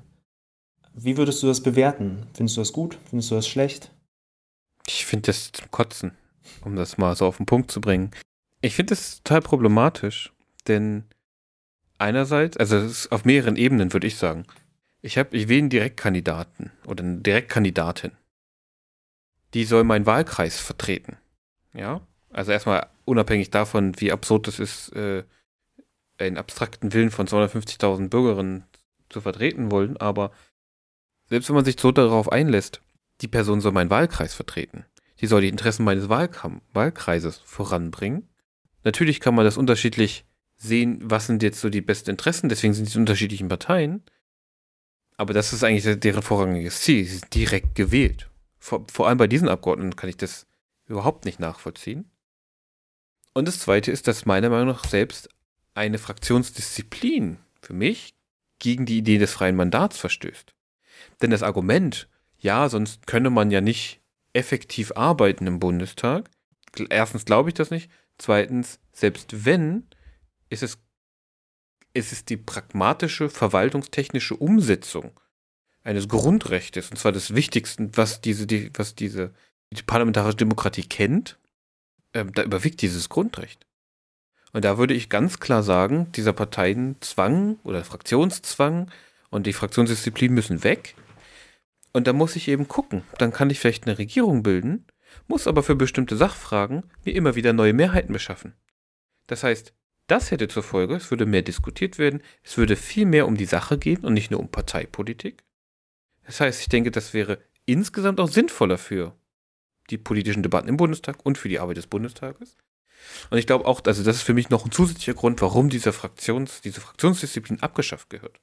[0.95, 2.27] Wie würdest du das bewerten?
[2.35, 2.99] Findest du das gut?
[3.11, 3.91] Findest du das schlecht?
[4.87, 6.13] Ich finde das zum Kotzen,
[6.63, 8.11] um das mal so auf den Punkt zu bringen.
[8.61, 10.33] Ich finde das total problematisch,
[10.69, 11.05] denn
[11.99, 12.77] einerseits, also
[13.11, 14.47] auf mehreren Ebenen, würde ich sagen.
[15.03, 18.13] Ich habe, ich wähle einen Direktkandidaten oder eine Direktkandidatin.
[19.53, 21.19] Die soll meinen Wahlkreis vertreten.
[21.75, 25.25] Ja, also erstmal unabhängig davon, wie absurd es ist, äh,
[26.19, 28.65] einen abstrakten Willen von 250.000 Bürgerinnen
[29.09, 30.33] zu vertreten wollen, aber
[31.29, 32.81] selbst wenn man sich so darauf einlässt,
[33.21, 34.85] die Person soll meinen Wahlkreis vertreten.
[35.21, 38.29] Die soll die Interessen meines Wahlkam Wahlkreises voranbringen.
[38.83, 40.25] Natürlich kann man das unterschiedlich
[40.57, 44.03] sehen, was sind jetzt so die besten Interessen, deswegen sind die unterschiedlichen Parteien.
[45.17, 47.05] Aber das ist eigentlich deren vorrangiges Ziel.
[47.05, 48.29] Sie sind direkt gewählt.
[48.59, 50.47] Vor, vor allem bei diesen Abgeordneten kann ich das
[50.87, 52.11] überhaupt nicht nachvollziehen.
[53.33, 55.29] Und das Zweite ist, dass meiner Meinung nach selbst
[55.75, 58.15] eine Fraktionsdisziplin für mich
[58.59, 60.55] gegen die Idee des freien Mandats verstößt.
[61.21, 62.09] Denn das Argument,
[62.45, 64.01] ja, sonst könne man ja nicht
[64.35, 66.31] effektiv arbeiten im Bundestag.
[66.91, 67.91] Erstens glaube ich das nicht.
[68.19, 69.87] Zweitens, selbst wenn,
[70.51, 70.79] ist es,
[71.95, 75.19] ist es die pragmatische, verwaltungstechnische Umsetzung
[75.83, 79.33] eines Grundrechtes, und zwar des Wichtigsten, was diese, die, was diese
[79.73, 81.39] die parlamentarische Demokratie kennt,
[82.13, 83.67] ähm, da überwiegt dieses Grundrecht.
[84.53, 88.91] Und da würde ich ganz klar sagen, dieser Parteienzwang oder Fraktionszwang
[89.31, 90.95] und die Fraktionsdisziplin müssen weg.
[91.95, 93.03] Und da muss ich eben gucken.
[93.19, 94.87] Dann kann ich vielleicht eine Regierung bilden,
[95.29, 98.55] muss aber für bestimmte Sachfragen mir immer wieder neue Mehrheiten beschaffen.
[99.29, 99.73] Das heißt,
[100.09, 103.47] das hätte zur Folge, es würde mehr diskutiert werden, es würde viel mehr um die
[103.47, 105.45] Sache gehen und nicht nur um Parteipolitik.
[106.27, 109.17] Das heißt, ich denke, das wäre insgesamt auch sinnvoller für
[109.89, 112.57] die politischen Debatten im Bundestag und für die Arbeit des Bundestages.
[113.31, 115.93] Und ich glaube auch, also das ist für mich noch ein zusätzlicher Grund, warum diese
[115.93, 118.41] Fraktions, diese Fraktionsdisziplin abgeschafft gehört.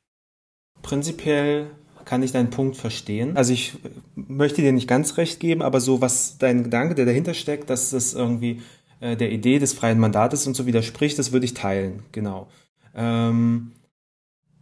[0.82, 1.72] Prinzipiell
[2.06, 3.38] kann ich deinen Punkt verstehen.
[3.38, 3.74] Also ich
[4.16, 7.94] möchte dir nicht ganz recht geben, aber so was dein Gedanke, der dahinter steckt, dass
[7.94, 8.62] es irgendwie
[9.00, 12.48] äh, der Idee des freien Mandates und so widerspricht, das würde ich teilen, genau.
[12.96, 13.72] Ähm,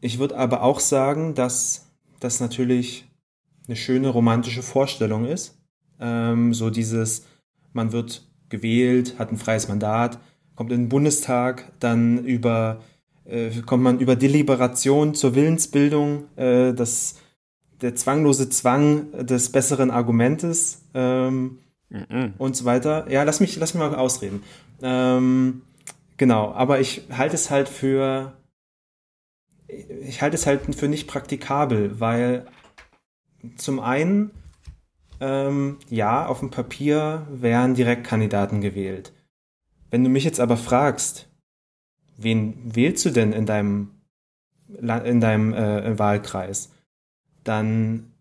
[0.01, 1.87] ich würde aber auch sagen, dass
[2.19, 3.05] das natürlich
[3.67, 5.57] eine schöne romantische Vorstellung ist.
[5.99, 7.25] Ähm, so dieses,
[7.73, 10.19] man wird gewählt, hat ein freies Mandat,
[10.55, 12.81] kommt in den Bundestag, dann über
[13.29, 17.15] äh, kommt man über Deliberation zur Willensbildung, äh, das,
[17.81, 22.33] der zwanglose Zwang des besseren Argumentes ähm, mhm.
[22.37, 23.09] und so weiter.
[23.09, 24.43] Ja, lass mich, lass mich mal ausreden.
[24.81, 25.61] Ähm,
[26.17, 28.33] genau, aber ich halte es halt für
[30.01, 32.47] ich halte es halt für nicht praktikabel, weil
[33.55, 34.31] zum einen
[35.19, 39.13] ähm, ja, auf dem Papier wären Direktkandidaten gewählt.
[39.91, 41.29] Wenn du mich jetzt aber fragst,
[42.17, 43.91] wen wählst du denn in deinem,
[44.67, 46.71] in deinem äh, Wahlkreis,
[47.43, 48.11] dann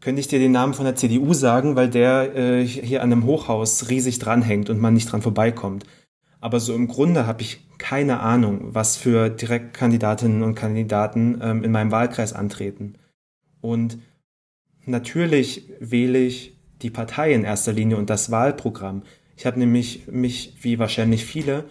[0.00, 3.24] könnte ich dir den Namen von der CDU sagen, weil der äh, hier an einem
[3.24, 5.84] Hochhaus riesig dranhängt und man nicht dran vorbeikommt.
[6.40, 11.72] Aber so im Grunde habe ich keine Ahnung, was für Direktkandidatinnen und Kandidaten ähm, in
[11.72, 12.94] meinem Wahlkreis antreten.
[13.60, 13.98] Und
[14.86, 19.02] natürlich wähle ich die Partei in erster Linie und das Wahlprogramm.
[19.36, 21.64] Ich habe nämlich mich, wie wahrscheinlich viele,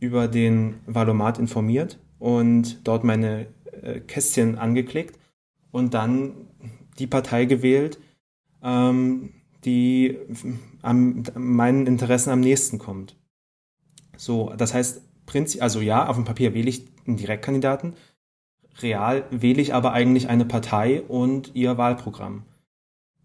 [0.00, 3.46] über den Valomat informiert und dort meine
[3.82, 5.18] äh, Kästchen angeklickt
[5.76, 6.32] und dann
[6.98, 7.98] die Partei gewählt,
[8.62, 9.34] ähm,
[9.66, 10.16] die
[10.80, 13.14] am, meinen Interessen am nächsten kommt.
[14.16, 15.02] So, das heißt,
[15.60, 17.92] also ja, auf dem Papier wähle ich einen Direktkandidaten,
[18.80, 22.44] real wähle ich aber eigentlich eine Partei und ihr Wahlprogramm.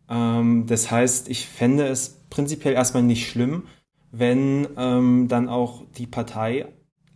[0.09, 3.63] Ähm, das heißt, ich fände es prinzipiell erstmal nicht schlimm,
[4.11, 6.65] wenn ähm, dann auch die Partei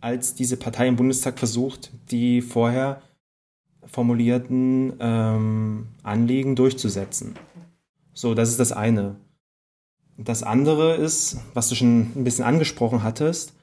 [0.00, 3.02] als diese Partei im Bundestag versucht, die vorher
[3.86, 7.34] formulierten ähm, Anliegen durchzusetzen.
[8.12, 9.16] So, das ist das eine.
[10.18, 13.54] Das andere ist, was du schon ein bisschen angesprochen hattest,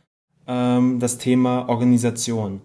[0.47, 2.61] ähm, das Thema Organisation.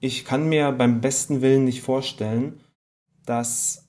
[0.00, 2.60] Ich kann mir beim besten Willen nicht vorstellen,
[3.26, 3.88] dass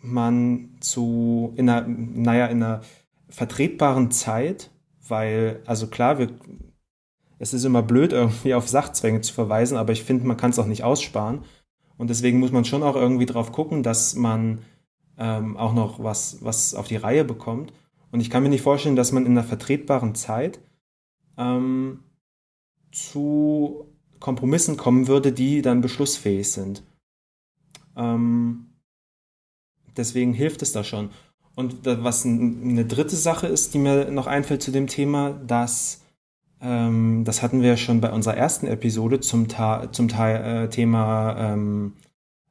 [0.00, 2.80] man zu, in einer, naja, in einer
[3.28, 4.70] vertretbaren Zeit,
[5.06, 6.30] weil, also klar, wir,
[7.38, 10.58] es ist immer blöd, irgendwie auf Sachzwänge zu verweisen, aber ich finde, man kann es
[10.58, 11.44] auch nicht aussparen.
[12.00, 14.62] Und deswegen muss man schon auch irgendwie drauf gucken, dass man
[15.18, 17.74] ähm, auch noch was, was auf die Reihe bekommt.
[18.10, 20.60] Und ich kann mir nicht vorstellen, dass man in einer vertretbaren Zeit
[21.36, 22.02] ähm,
[22.90, 23.84] zu
[24.18, 26.82] Kompromissen kommen würde, die dann beschlussfähig sind.
[27.96, 28.70] Ähm,
[29.94, 31.10] deswegen hilft es da schon.
[31.54, 36.00] Und was eine dritte Sache ist, die mir noch einfällt zu dem Thema, dass
[36.60, 41.36] ähm, das hatten wir schon bei unserer ersten Episode zum, Ta zum Ta äh, Thema
[41.38, 41.94] ähm,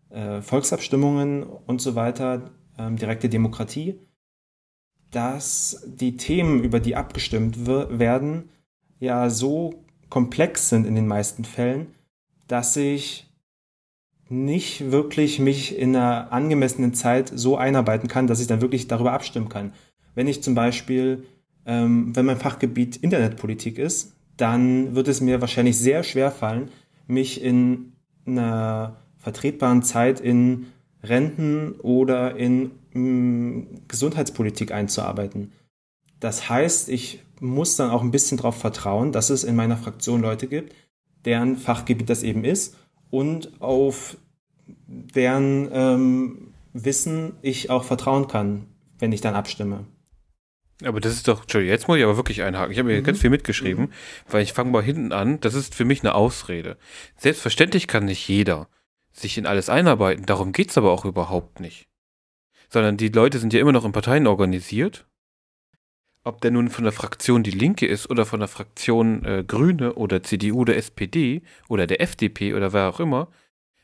[0.09, 3.99] äh, Volksabstimmungen und so weiter, ähm, direkte Demokratie,
[5.11, 8.49] dass die Themen, über die abgestimmt werden,
[8.99, 11.93] ja so komplex sind in den meisten Fällen,
[12.47, 13.27] dass ich
[14.27, 19.13] nicht wirklich mich in einer angemessenen Zeit so einarbeiten kann, dass ich dann wirklich darüber
[19.13, 19.73] abstimmen kann.
[20.13, 21.25] Wenn ich zum Beispiel,
[21.69, 26.69] ähm, wenn mein Fachgebiet Internetpolitik ist, dann wird es mir wahrscheinlich sehr schwer fallen,
[27.05, 27.93] mich in
[28.25, 30.67] einer vertretbaren Zeit in
[31.03, 35.51] Renten oder in mh, mm, Gesundheitspolitik einzuarbeiten.
[36.19, 40.21] Das heißt, ich muss dann auch ein bisschen darauf vertrauen, dass es in meiner Fraktion
[40.21, 40.73] Leute gibt,
[41.23, 42.77] deren Fachgebiet das eben ist
[43.11, 44.17] und auf
[44.87, 48.65] deren ähm, Wissen ich auch vertrauen kann,
[48.97, 49.85] wenn ich dann abstimme.
[50.83, 52.71] Aber das ist doch, Entschuldigung, jetzt muss ich aber wirklich einhaken.
[52.71, 53.05] Ich habe hier mhm.
[53.05, 53.93] ganz viel mitgeschrieben, mhm.
[54.29, 55.39] weil ich fange mal hinten an.
[55.41, 56.77] Das ist für mich eine Ausrede.
[57.17, 58.69] Selbstverständlich kann nicht jeder
[59.11, 60.25] sich in alles einarbeiten.
[60.25, 61.87] Darum geht es aber auch überhaupt nicht.
[62.69, 65.05] Sondern die Leute sind ja immer noch in Parteien organisiert.
[66.23, 69.95] Ob der nun von der Fraktion Die Linke ist oder von der Fraktion äh, Grüne
[69.95, 73.29] oder CDU oder SPD oder der FDP oder wer auch immer.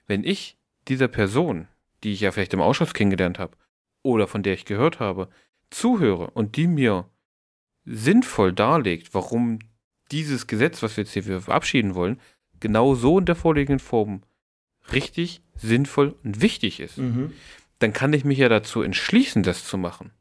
[0.06, 1.68] Wenn ich dieser Person,
[2.04, 3.58] die ich ja vielleicht im Ausschuss kennengelernt habe
[4.04, 5.30] oder von der ich gehört habe,
[5.76, 7.10] zuhöre und die mir
[7.84, 9.60] sinnvoll darlegt, warum
[10.12, 12.20] dieses Gesetz, was wir jetzt hier verabschieden wollen,
[12.60, 14.22] genau so in der vorliegenden Form
[14.92, 17.34] richtig, sinnvoll und wichtig ist, mhm.
[17.80, 20.12] dann kann ich mich ja dazu entschließen, das zu machen.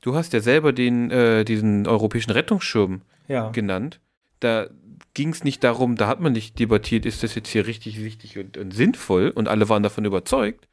[0.00, 3.50] Du hast ja selber den, äh, diesen europäischen Rettungsschirm Ja.
[3.50, 4.00] genannt.
[4.38, 4.68] Da
[5.14, 8.38] ging es nicht darum, da hat man nicht debattiert, ist das jetzt hier richtig wichtig
[8.38, 10.68] und, und sinnvoll und alle waren davon überzeugt.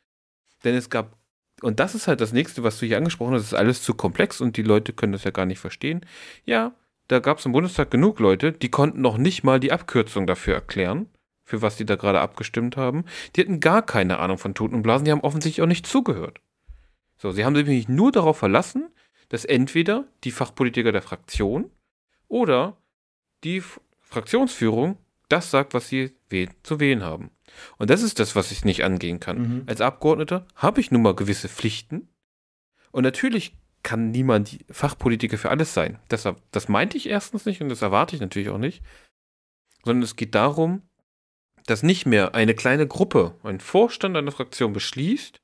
[0.63, 1.16] Denn es gab,
[1.61, 4.41] und das ist halt das nächste, was du hier angesprochen hast, ist alles zu komplex
[4.41, 6.05] und die Leute können das ja gar nicht verstehen.
[6.45, 6.73] Ja,
[7.07, 10.55] da gab es im Bundestag genug Leute, die konnten noch nicht mal die Abkürzung dafür
[10.55, 11.07] erklären,
[11.43, 13.05] für was die da gerade abgestimmt haben.
[13.35, 16.41] Die hatten gar keine Ahnung von Toten und Blasen, die haben offensichtlich auch nicht zugehört.
[17.17, 18.89] So, sie haben sich nämlich nur darauf verlassen,
[19.29, 21.71] dass entweder die Fachpolitiker der Fraktion
[22.27, 22.77] oder
[23.43, 23.63] die
[24.01, 24.97] Fraktionsführung
[25.29, 27.31] das sagt, was sie wählen, zu wählen haben.
[27.77, 29.37] Und das ist das, was ich nicht angehen kann.
[29.37, 29.63] Mhm.
[29.67, 32.09] Als Abgeordneter habe ich nun mal gewisse Pflichten.
[32.91, 35.99] Und natürlich kann niemand Fachpolitiker für alles sein.
[36.09, 38.83] Das, das meinte ich erstens nicht und das erwarte ich natürlich auch nicht.
[39.83, 40.81] Sondern es geht darum,
[41.65, 45.41] dass nicht mehr eine kleine Gruppe, ein Vorstand einer Fraktion beschließt,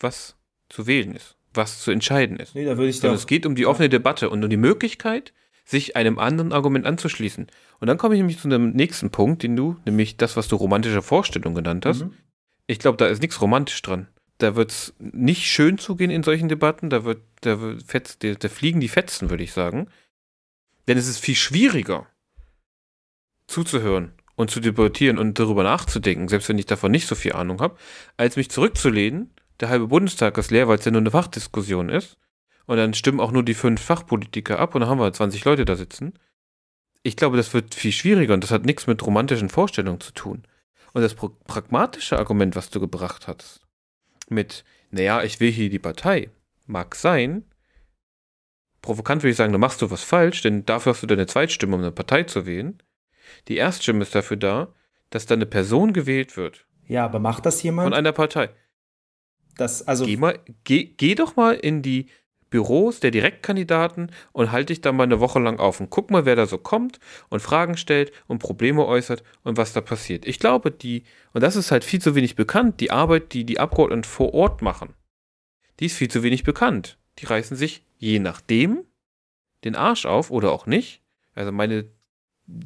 [0.00, 0.36] was
[0.68, 2.54] zu wählen ist, was zu entscheiden ist.
[2.54, 5.32] Nee, da würde ich Sondern es geht um die offene Debatte und um die Möglichkeit,
[5.66, 7.48] sich einem anderen Argument anzuschließen.
[7.80, 10.56] Und dann komme ich nämlich zu dem nächsten Punkt, den du, nämlich das, was du
[10.56, 12.04] romantische Vorstellung genannt hast.
[12.04, 12.14] Mhm.
[12.68, 14.06] Ich glaube, da ist nichts romantisch dran.
[14.38, 16.88] Da wird es nicht schön zugehen in solchen Debatten.
[16.88, 19.88] Da wird, da wird fetz, da, da fliegen die Fetzen, würde ich sagen.
[20.86, 22.06] Denn es ist viel schwieriger,
[23.48, 27.60] zuzuhören und zu debattieren und darüber nachzudenken, selbst wenn ich davon nicht so viel Ahnung
[27.60, 27.76] habe,
[28.16, 29.34] als mich zurückzulehnen.
[29.58, 32.18] Der halbe Bundestag ist leer, weil es ja nur eine Fachdiskussion ist.
[32.66, 35.64] Und dann stimmen auch nur die fünf Fachpolitiker ab und dann haben wir 20 Leute
[35.64, 36.14] da sitzen.
[37.02, 40.42] Ich glaube, das wird viel schwieriger und das hat nichts mit romantischen Vorstellungen zu tun.
[40.92, 43.60] Und das pragmatische Argument, was du gebracht hast,
[44.28, 46.30] mit, naja, ich will hier die Partei,
[46.66, 47.44] mag sein.
[48.82, 51.74] Provokant würde ich sagen, da machst du was falsch, denn dafür hast du deine Zweitstimme,
[51.76, 52.82] um eine Partei zu wählen.
[53.48, 54.74] Die Erststimme ist dafür da,
[55.10, 57.94] dass da eine Person gewählt wird Ja, aber macht das von jemand?
[57.94, 58.50] einer Partei.
[59.56, 62.08] Das, also, Geh, mal, geh, geh doch mal in die
[62.56, 66.24] Büros der Direktkandidaten und halt dich da mal eine Woche lang auf und guck mal,
[66.24, 66.98] wer da so kommt
[67.28, 70.26] und Fragen stellt und Probleme äußert und was da passiert.
[70.26, 71.02] Ich glaube, die,
[71.34, 74.62] und das ist halt viel zu wenig bekannt, die Arbeit, die die Abgeordneten vor Ort
[74.62, 74.94] machen,
[75.80, 76.96] die ist viel zu wenig bekannt.
[77.18, 78.84] Die reißen sich je nachdem
[79.64, 81.02] den Arsch auf oder auch nicht.
[81.34, 81.84] Also meine,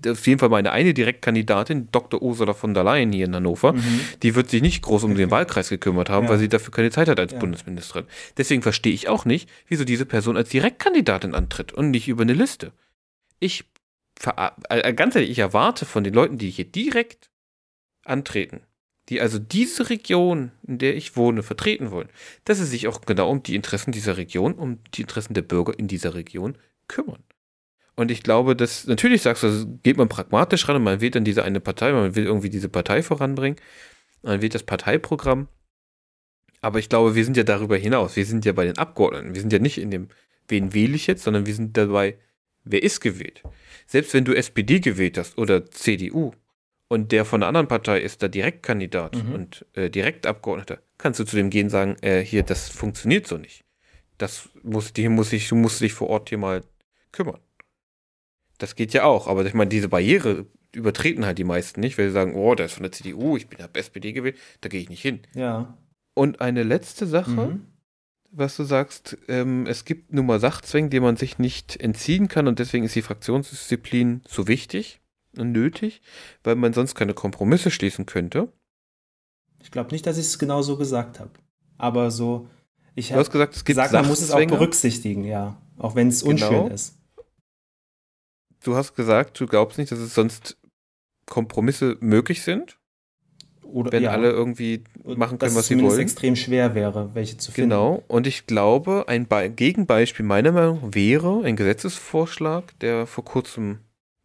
[0.06, 2.20] auf jeden Fall meine eine Direktkandidatin, Dr.
[2.20, 4.00] Ursula von der Leyen hier in Hannover, mhm.
[4.22, 6.30] die wird sich nicht groß um den Wahlkreis gekümmert haben, Ja.
[6.32, 7.38] weil sie dafür keine Zeit hat als Ja.
[7.38, 8.04] Bundesministerin.
[8.36, 12.34] Deswegen verstehe ich auch nicht, wieso diese Person als Direktkandidatin antritt und nicht über eine
[12.34, 12.72] Liste.
[13.38, 13.64] Ich,
[14.18, 17.30] ver- äh, ganz ehrlich, ich erwarte von den Leuten, die hier direkt
[18.04, 18.60] antreten,
[19.08, 22.08] die also diese Region, in der ich wohne, vertreten wollen,
[22.44, 25.76] dass sie sich auch genau um die Interessen dieser Region, um die Interessen der Bürger
[25.78, 26.56] in dieser Region
[26.86, 27.22] kümmern.
[27.96, 31.14] Und ich glaube, dass, natürlich sagst du, also geht man pragmatisch ran und man wählt
[31.14, 33.58] dann diese eine Partei, man will irgendwie diese Partei voranbringen,
[34.22, 35.48] man wählt das Parteiprogramm.
[36.62, 38.16] Aber ich glaube, wir sind ja darüber hinaus.
[38.16, 39.34] Wir sind ja bei den Abgeordneten.
[39.34, 40.08] Wir sind ja nicht in dem,
[40.48, 42.18] wen wähle ich jetzt, sondern wir sind dabei,
[42.64, 43.42] wer ist gewählt.
[43.86, 46.32] Selbst wenn du SPD gewählt hast oder CDU
[46.88, 49.32] und der von einer anderen Partei ist da Direktkandidat Mhm.
[49.32, 53.38] und äh, Direktabgeordneter, kannst du zu dem gehen und sagen, äh, hier, das funktioniert so
[53.38, 53.64] nicht.
[54.18, 56.62] Das muss, die muss ich, du musst dich vor Ort hier mal
[57.10, 57.38] kümmern.
[58.60, 62.06] Das geht ja auch, aber ich meine, diese Barriere übertreten halt die meisten nicht, weil
[62.08, 64.80] sie sagen, oh, der ist von der CDU, ich bin hab SPD gewählt, da gehe
[64.80, 65.20] ich nicht hin.
[65.34, 65.76] ja.
[66.14, 67.66] Und eine letzte Sache, Mhm.
[68.30, 72.46] was du sagst, ähm, es gibt nun mal Sachzwänge, denen man sich nicht entziehen kann
[72.48, 75.00] und deswegen ist die Fraktionsdisziplin so wichtig
[75.38, 76.02] und nötig,
[76.44, 78.52] weil man sonst keine Kompromisse schließen könnte.
[79.62, 81.30] Ich glaube nicht, dass ich es genau so gesagt habe.
[81.78, 82.48] Aber so,
[82.94, 85.56] ich Du hast habe gesagt, es gibt gesagt, man muss es auch berücksichtigen, ja.
[85.78, 86.68] Auch wenn es unschön Genau.
[86.68, 86.96] ist.
[88.64, 90.56] Du hast gesagt, du glaubst nicht, dass es sonst
[91.26, 92.78] Kompromisse möglich sind,
[93.62, 94.10] Oder, wenn ja.
[94.10, 96.00] alle irgendwie machen dass können, es was sie wollen.
[96.00, 97.70] extrem schwer wäre, welche zu finden.
[97.70, 103.24] Genau, und ich glaube, ein Be Gegenbeispiel meiner Meinung nach wäre ein Gesetzesvorschlag, der vor
[103.24, 103.78] kurzem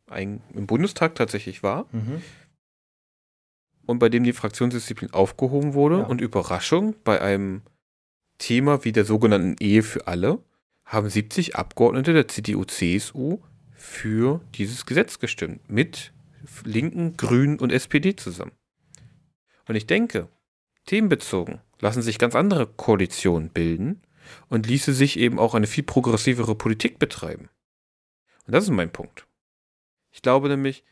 [0.09, 2.21] ein, im Bundestag tatsächlich war Mhm.
[3.85, 5.99] und bei dem die Fraktionsdisziplin aufgehoben wurde.
[5.99, 6.03] Ja.
[6.05, 7.61] Und Überraschung, bei einem
[8.37, 10.39] Thema wie der sogenannten Ehe für alle
[10.83, 13.39] haben 70 Abgeordnete der CDU, CSU
[13.85, 15.69] für dieses Gesetz gestimmt.
[15.69, 16.11] Mit
[16.63, 18.51] Linken, Grünen und SPD zusammen.
[19.67, 20.27] Und ich denke,
[20.85, 24.01] themenbezogen lassen sich ganz andere Koalitionen bilden
[24.49, 27.49] und ließe sich eben auch eine viel progressivere Politik betreiben.
[28.45, 29.27] Und das ist mein Punkt.
[30.11, 30.83] Ich glaube nämlich,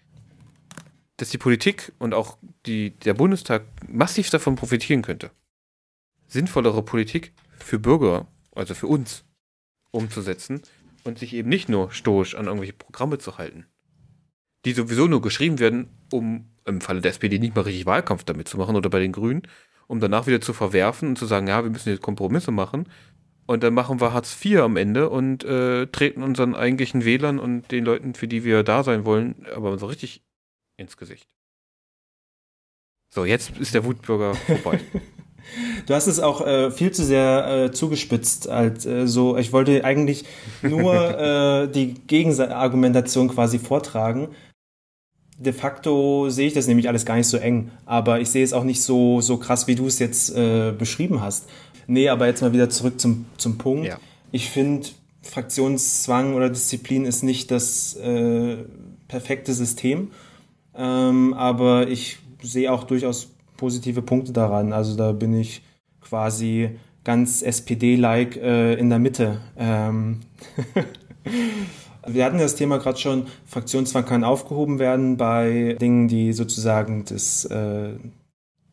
[1.17, 5.31] dass die Politik und auch die, der Bundestag massiv davon profitieren könnte.
[6.27, 9.23] Sinnvollere Politik für Bürger, also für uns,
[9.91, 10.63] umzusetzen
[11.03, 13.65] und sich eben nicht nur stoisch an irgendwelche Programme zu halten,
[14.65, 18.47] die sowieso nur geschrieben werden, um im Falle der SPD nicht mal richtig Wahlkampf damit
[18.47, 19.43] zu machen oder bei den Grünen,
[19.87, 22.87] um danach wieder zu verwerfen und zu sagen, ja, wir müssen jetzt Kompromisse machen.
[23.45, 27.71] Und dann machen wir Hartz IV am Ende und äh, treten unseren eigentlichen Wählern und
[27.71, 30.23] den Leuten, für die wir da sein wollen, aber so richtig
[30.77, 31.27] ins Gesicht.
[33.13, 34.79] So, jetzt ist der Wutbürger vorbei.
[35.85, 38.49] Du hast es auch äh, viel zu sehr äh, zugespitzt.
[38.49, 40.25] Als, äh, so, ich wollte eigentlich
[40.61, 44.29] nur äh, die Gegenargumentation quasi vortragen.
[45.37, 48.53] De facto sehe ich das nämlich alles gar nicht so eng, aber ich sehe es
[48.53, 51.49] auch nicht so, so krass, wie du es jetzt äh, beschrieben hast.
[51.87, 53.87] Nee, aber jetzt mal wieder zurück zum, zum Punkt.
[53.87, 53.99] Ja.
[54.31, 54.87] Ich finde,
[55.21, 58.57] Fraktionszwang oder Disziplin ist nicht das äh,
[59.07, 60.11] perfekte System,
[60.75, 63.32] ähm, aber ich sehe auch durchaus
[63.63, 64.73] positive Punkte daran.
[64.73, 65.61] Also da bin ich
[66.01, 66.71] quasi
[67.05, 69.39] ganz SPD-like äh, in der Mitte.
[69.57, 70.19] Ähm
[72.05, 77.45] Wir hatten das Thema gerade schon, Fraktionszwang kann aufgehoben werden bei Dingen, die sozusagen das
[77.45, 77.93] äh,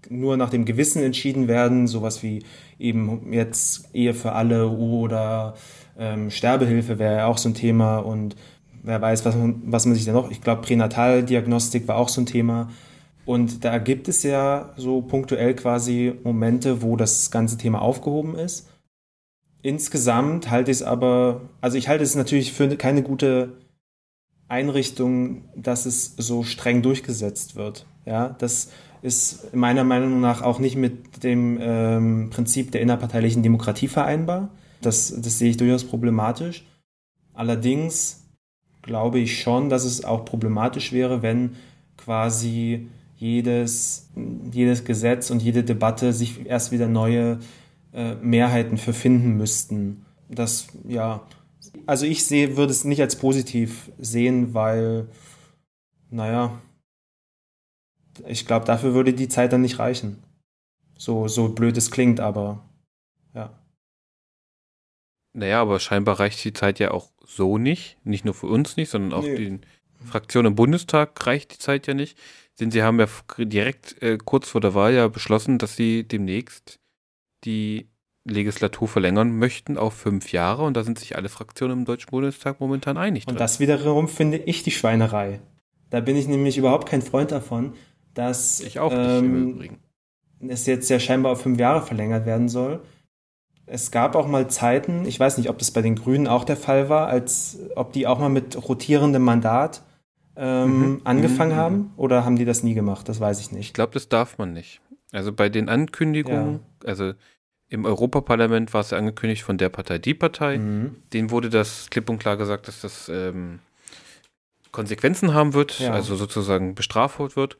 [0.08, 2.42] nur nach dem Gewissen entschieden werden, sowas wie
[2.80, 5.54] eben jetzt Ehe für alle oder
[5.96, 8.34] ähm, Sterbehilfe wäre ja auch so ein Thema und
[8.82, 12.20] wer weiß, was man, was man sich da noch, ich glaube Pränataldiagnostik war auch so
[12.20, 12.68] ein Thema.
[13.30, 18.68] Und da gibt es ja so punktuell quasi Momente, wo das ganze Thema aufgehoben ist.
[19.62, 23.52] Insgesamt halte ich es aber, also ich halte es natürlich für keine gute
[24.48, 27.86] Einrichtung, dass es so streng durchgesetzt wird.
[28.04, 33.86] Ja, das ist meiner Meinung nach auch nicht mit dem ähm, Prinzip der innerparteilichen Demokratie
[33.86, 34.48] vereinbar.
[34.80, 36.66] Das, das sehe ich durchaus problematisch.
[37.32, 38.24] Allerdings
[38.82, 41.54] glaube ich schon, dass es auch problematisch wäre, wenn
[41.96, 42.88] quasi
[43.20, 44.08] jedes,
[44.50, 47.38] jedes Gesetz und jede Debatte sich erst wieder neue
[47.92, 50.06] äh, Mehrheiten für finden müssten.
[50.30, 51.26] Das, ja,
[51.86, 55.06] also ich sehe, würde es nicht als positiv sehen, weil,
[56.08, 56.62] naja,
[58.26, 60.22] ich glaube, dafür würde die Zeit dann nicht reichen.
[60.96, 62.64] So, so blöd es klingt, aber
[63.34, 63.52] ja.
[65.34, 67.98] Naja, aber scheinbar reicht die Zeit ja auch so nicht.
[68.02, 69.36] Nicht nur für uns nicht, sondern auch nee.
[69.36, 69.66] den
[70.06, 72.16] Fraktionen im Bundestag reicht die Zeit ja nicht.
[72.58, 73.06] Denn sie haben ja
[73.38, 76.78] direkt äh, kurz vor der Wahl ja beschlossen, dass sie demnächst
[77.44, 77.88] die
[78.24, 82.60] Legislatur verlängern möchten auf fünf Jahre und da sind sich alle Fraktionen im Deutschen Bundestag
[82.60, 83.24] momentan einig.
[83.26, 83.38] Und drin.
[83.38, 85.40] das wiederum finde ich die Schweinerei.
[85.88, 87.74] Da bin ich nämlich überhaupt kein Freund davon,
[88.14, 89.78] dass ich auch nicht, ähm, Übrigen.
[90.48, 92.82] es jetzt ja scheinbar auf fünf Jahre verlängert werden soll.
[93.66, 96.56] Es gab auch mal Zeiten, ich weiß nicht, ob das bei den Grünen auch der
[96.56, 99.82] Fall war, als ob die auch mal mit rotierendem Mandat
[100.40, 101.00] ähm, mhm.
[101.04, 101.56] angefangen mhm.
[101.56, 103.08] haben oder haben die das nie gemacht?
[103.08, 103.66] Das weiß ich nicht.
[103.66, 104.80] Ich glaube, das darf man nicht.
[105.12, 106.88] Also bei den Ankündigungen, ja.
[106.88, 107.12] also
[107.68, 110.58] im Europaparlament war es ja angekündigt von der Partei, die Partei.
[110.58, 110.96] Mhm.
[111.12, 113.58] Denen wurde das klipp und klar gesagt, dass das ähm,
[114.72, 115.92] Konsequenzen haben wird, ja.
[115.92, 117.58] also sozusagen bestraft wird.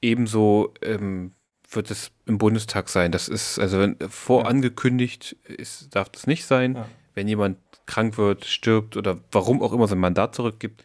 [0.00, 1.32] Ebenso ähm,
[1.70, 3.12] wird es im Bundestag sein.
[3.12, 6.76] Das ist, also wenn vorangekündigt ist, darf das nicht sein.
[6.76, 6.88] Ja.
[7.14, 10.84] Wenn jemand krank wird, stirbt oder warum auch immer sein Mandat zurückgibt,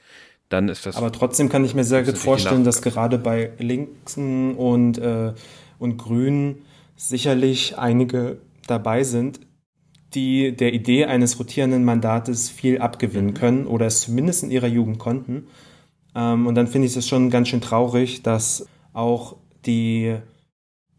[0.50, 0.96] dann ist das.
[0.96, 5.34] Aber trotzdem kann ich mir sehr gut vorstellen, dass gerade bei Linken und, äh,
[5.80, 6.64] und Grünen
[6.96, 8.38] sicherlich einige
[8.68, 9.40] dabei sind,
[10.14, 13.34] die der Idee eines rotierenden Mandates viel abgewinnen mhm.
[13.34, 15.48] können oder es zumindest in ihrer Jugend konnten.
[16.16, 19.36] Ähm, und dann finde ich es schon ganz schön traurig, dass auch
[19.66, 20.16] die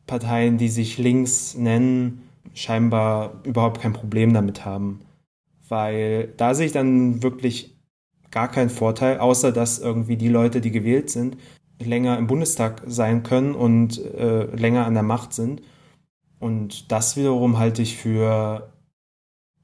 [0.07, 2.23] Parteien, die sich links nennen,
[2.53, 5.01] scheinbar überhaupt kein Problem damit haben.
[5.69, 7.76] Weil da sehe ich dann wirklich
[8.37, 11.39] gar keinen Vorteil, außer dass irgendwie die Leute, die gewählt sind,
[11.83, 15.63] länger im Bundestag sein können und äh, länger an der Macht sind.
[16.39, 18.71] Und das wiederum halte ich für,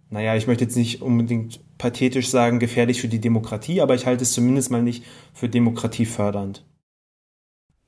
[0.09, 4.23] naja, ich möchte jetzt nicht unbedingt pathetisch sagen, gefährlich für die Demokratie, aber ich halte
[4.23, 5.05] es zumindest mal nicht
[5.35, 6.65] für demokratiefördernd.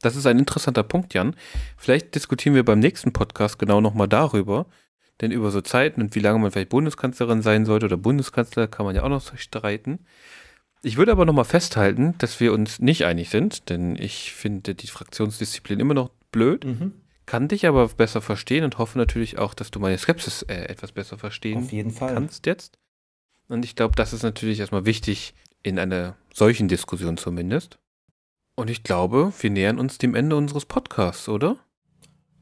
[0.02, 1.34] Das ist ein interessanter Punkt, Jan.
[1.78, 4.66] Vielleicht diskutieren wir beim nächsten Podcast genau nochmal darüber.
[5.22, 8.84] Denn über so Zeiten und wie lange man vielleicht Bundeskanzlerin sein sollte oder Bundeskanzler kann
[8.84, 10.00] man ja auch noch streiten.
[10.84, 14.86] Ich würde aber nochmal festhalten, dass wir uns nicht einig sind, denn ich finde die
[14.86, 16.64] Fraktionsdisziplin immer noch blöd.
[16.64, 16.92] Mhm.
[17.24, 20.92] Kann dich aber besser verstehen und hoffe natürlich auch, dass du meine Skepsis äh, etwas
[20.92, 22.12] besser verstehen Auf jeden Fall.
[22.12, 22.78] kannst jetzt.
[23.48, 27.78] Und ich glaube, das ist natürlich erstmal wichtig in einer solchen Diskussion zumindest.
[28.54, 31.56] Und ich glaube, wir nähern uns dem Ende unseres Podcasts, oder?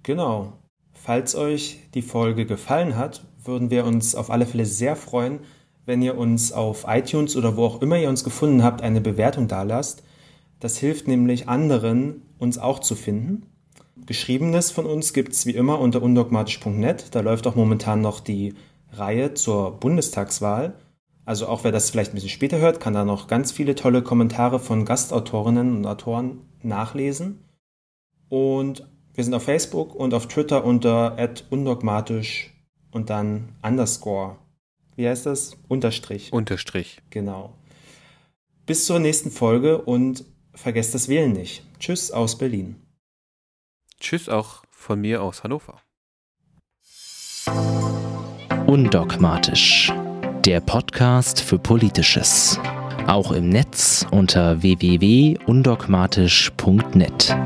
[0.03, 0.59] Genau.
[0.93, 5.41] Falls euch die Folge gefallen hat, würden wir uns auf alle Fälle sehr freuen,
[5.87, 9.49] wenn ihr uns auf iTunes oder wo auch immer ihr uns gefunden habt, eine Bewertung
[9.49, 10.03] dalasst.
[10.61, 13.47] Das hilft nämlich anderen, uns auch zu finden.
[14.07, 17.15] Geschriebenes von uns gibt es wie immer unter undogmatisch.net.
[17.15, 18.55] Da läuft auch momentan noch die
[18.93, 20.75] Reihe zur Bundestagswahl.
[21.25, 24.03] Also auch wer das vielleicht ein bisschen später hört, kann da noch ganz viele tolle
[24.03, 27.45] Kommentare von Gastautorinnen und Autoren nachlesen.
[28.29, 31.17] Und Wir sind auf Facebook und auf Twitter unter
[31.51, 32.51] undogmatisch
[32.93, 34.39] und dann underscore.
[34.97, 35.57] Wie heißt das?
[35.69, 36.33] Unterstrich.
[36.33, 37.01] Unterstrich.
[37.11, 37.55] Genau.
[38.67, 40.25] Bis zur nächsten Folge und
[40.55, 41.63] vergesst das Wählen nicht.
[41.79, 42.75] Tschüss aus Berlin.
[44.01, 45.81] Tschüss auch von mir aus Hannover.
[48.67, 49.93] Undogmatisch.
[50.45, 52.61] Der Podcast für Politisches.
[53.07, 57.37] Auch im Netz unter www.undogmatisch.net.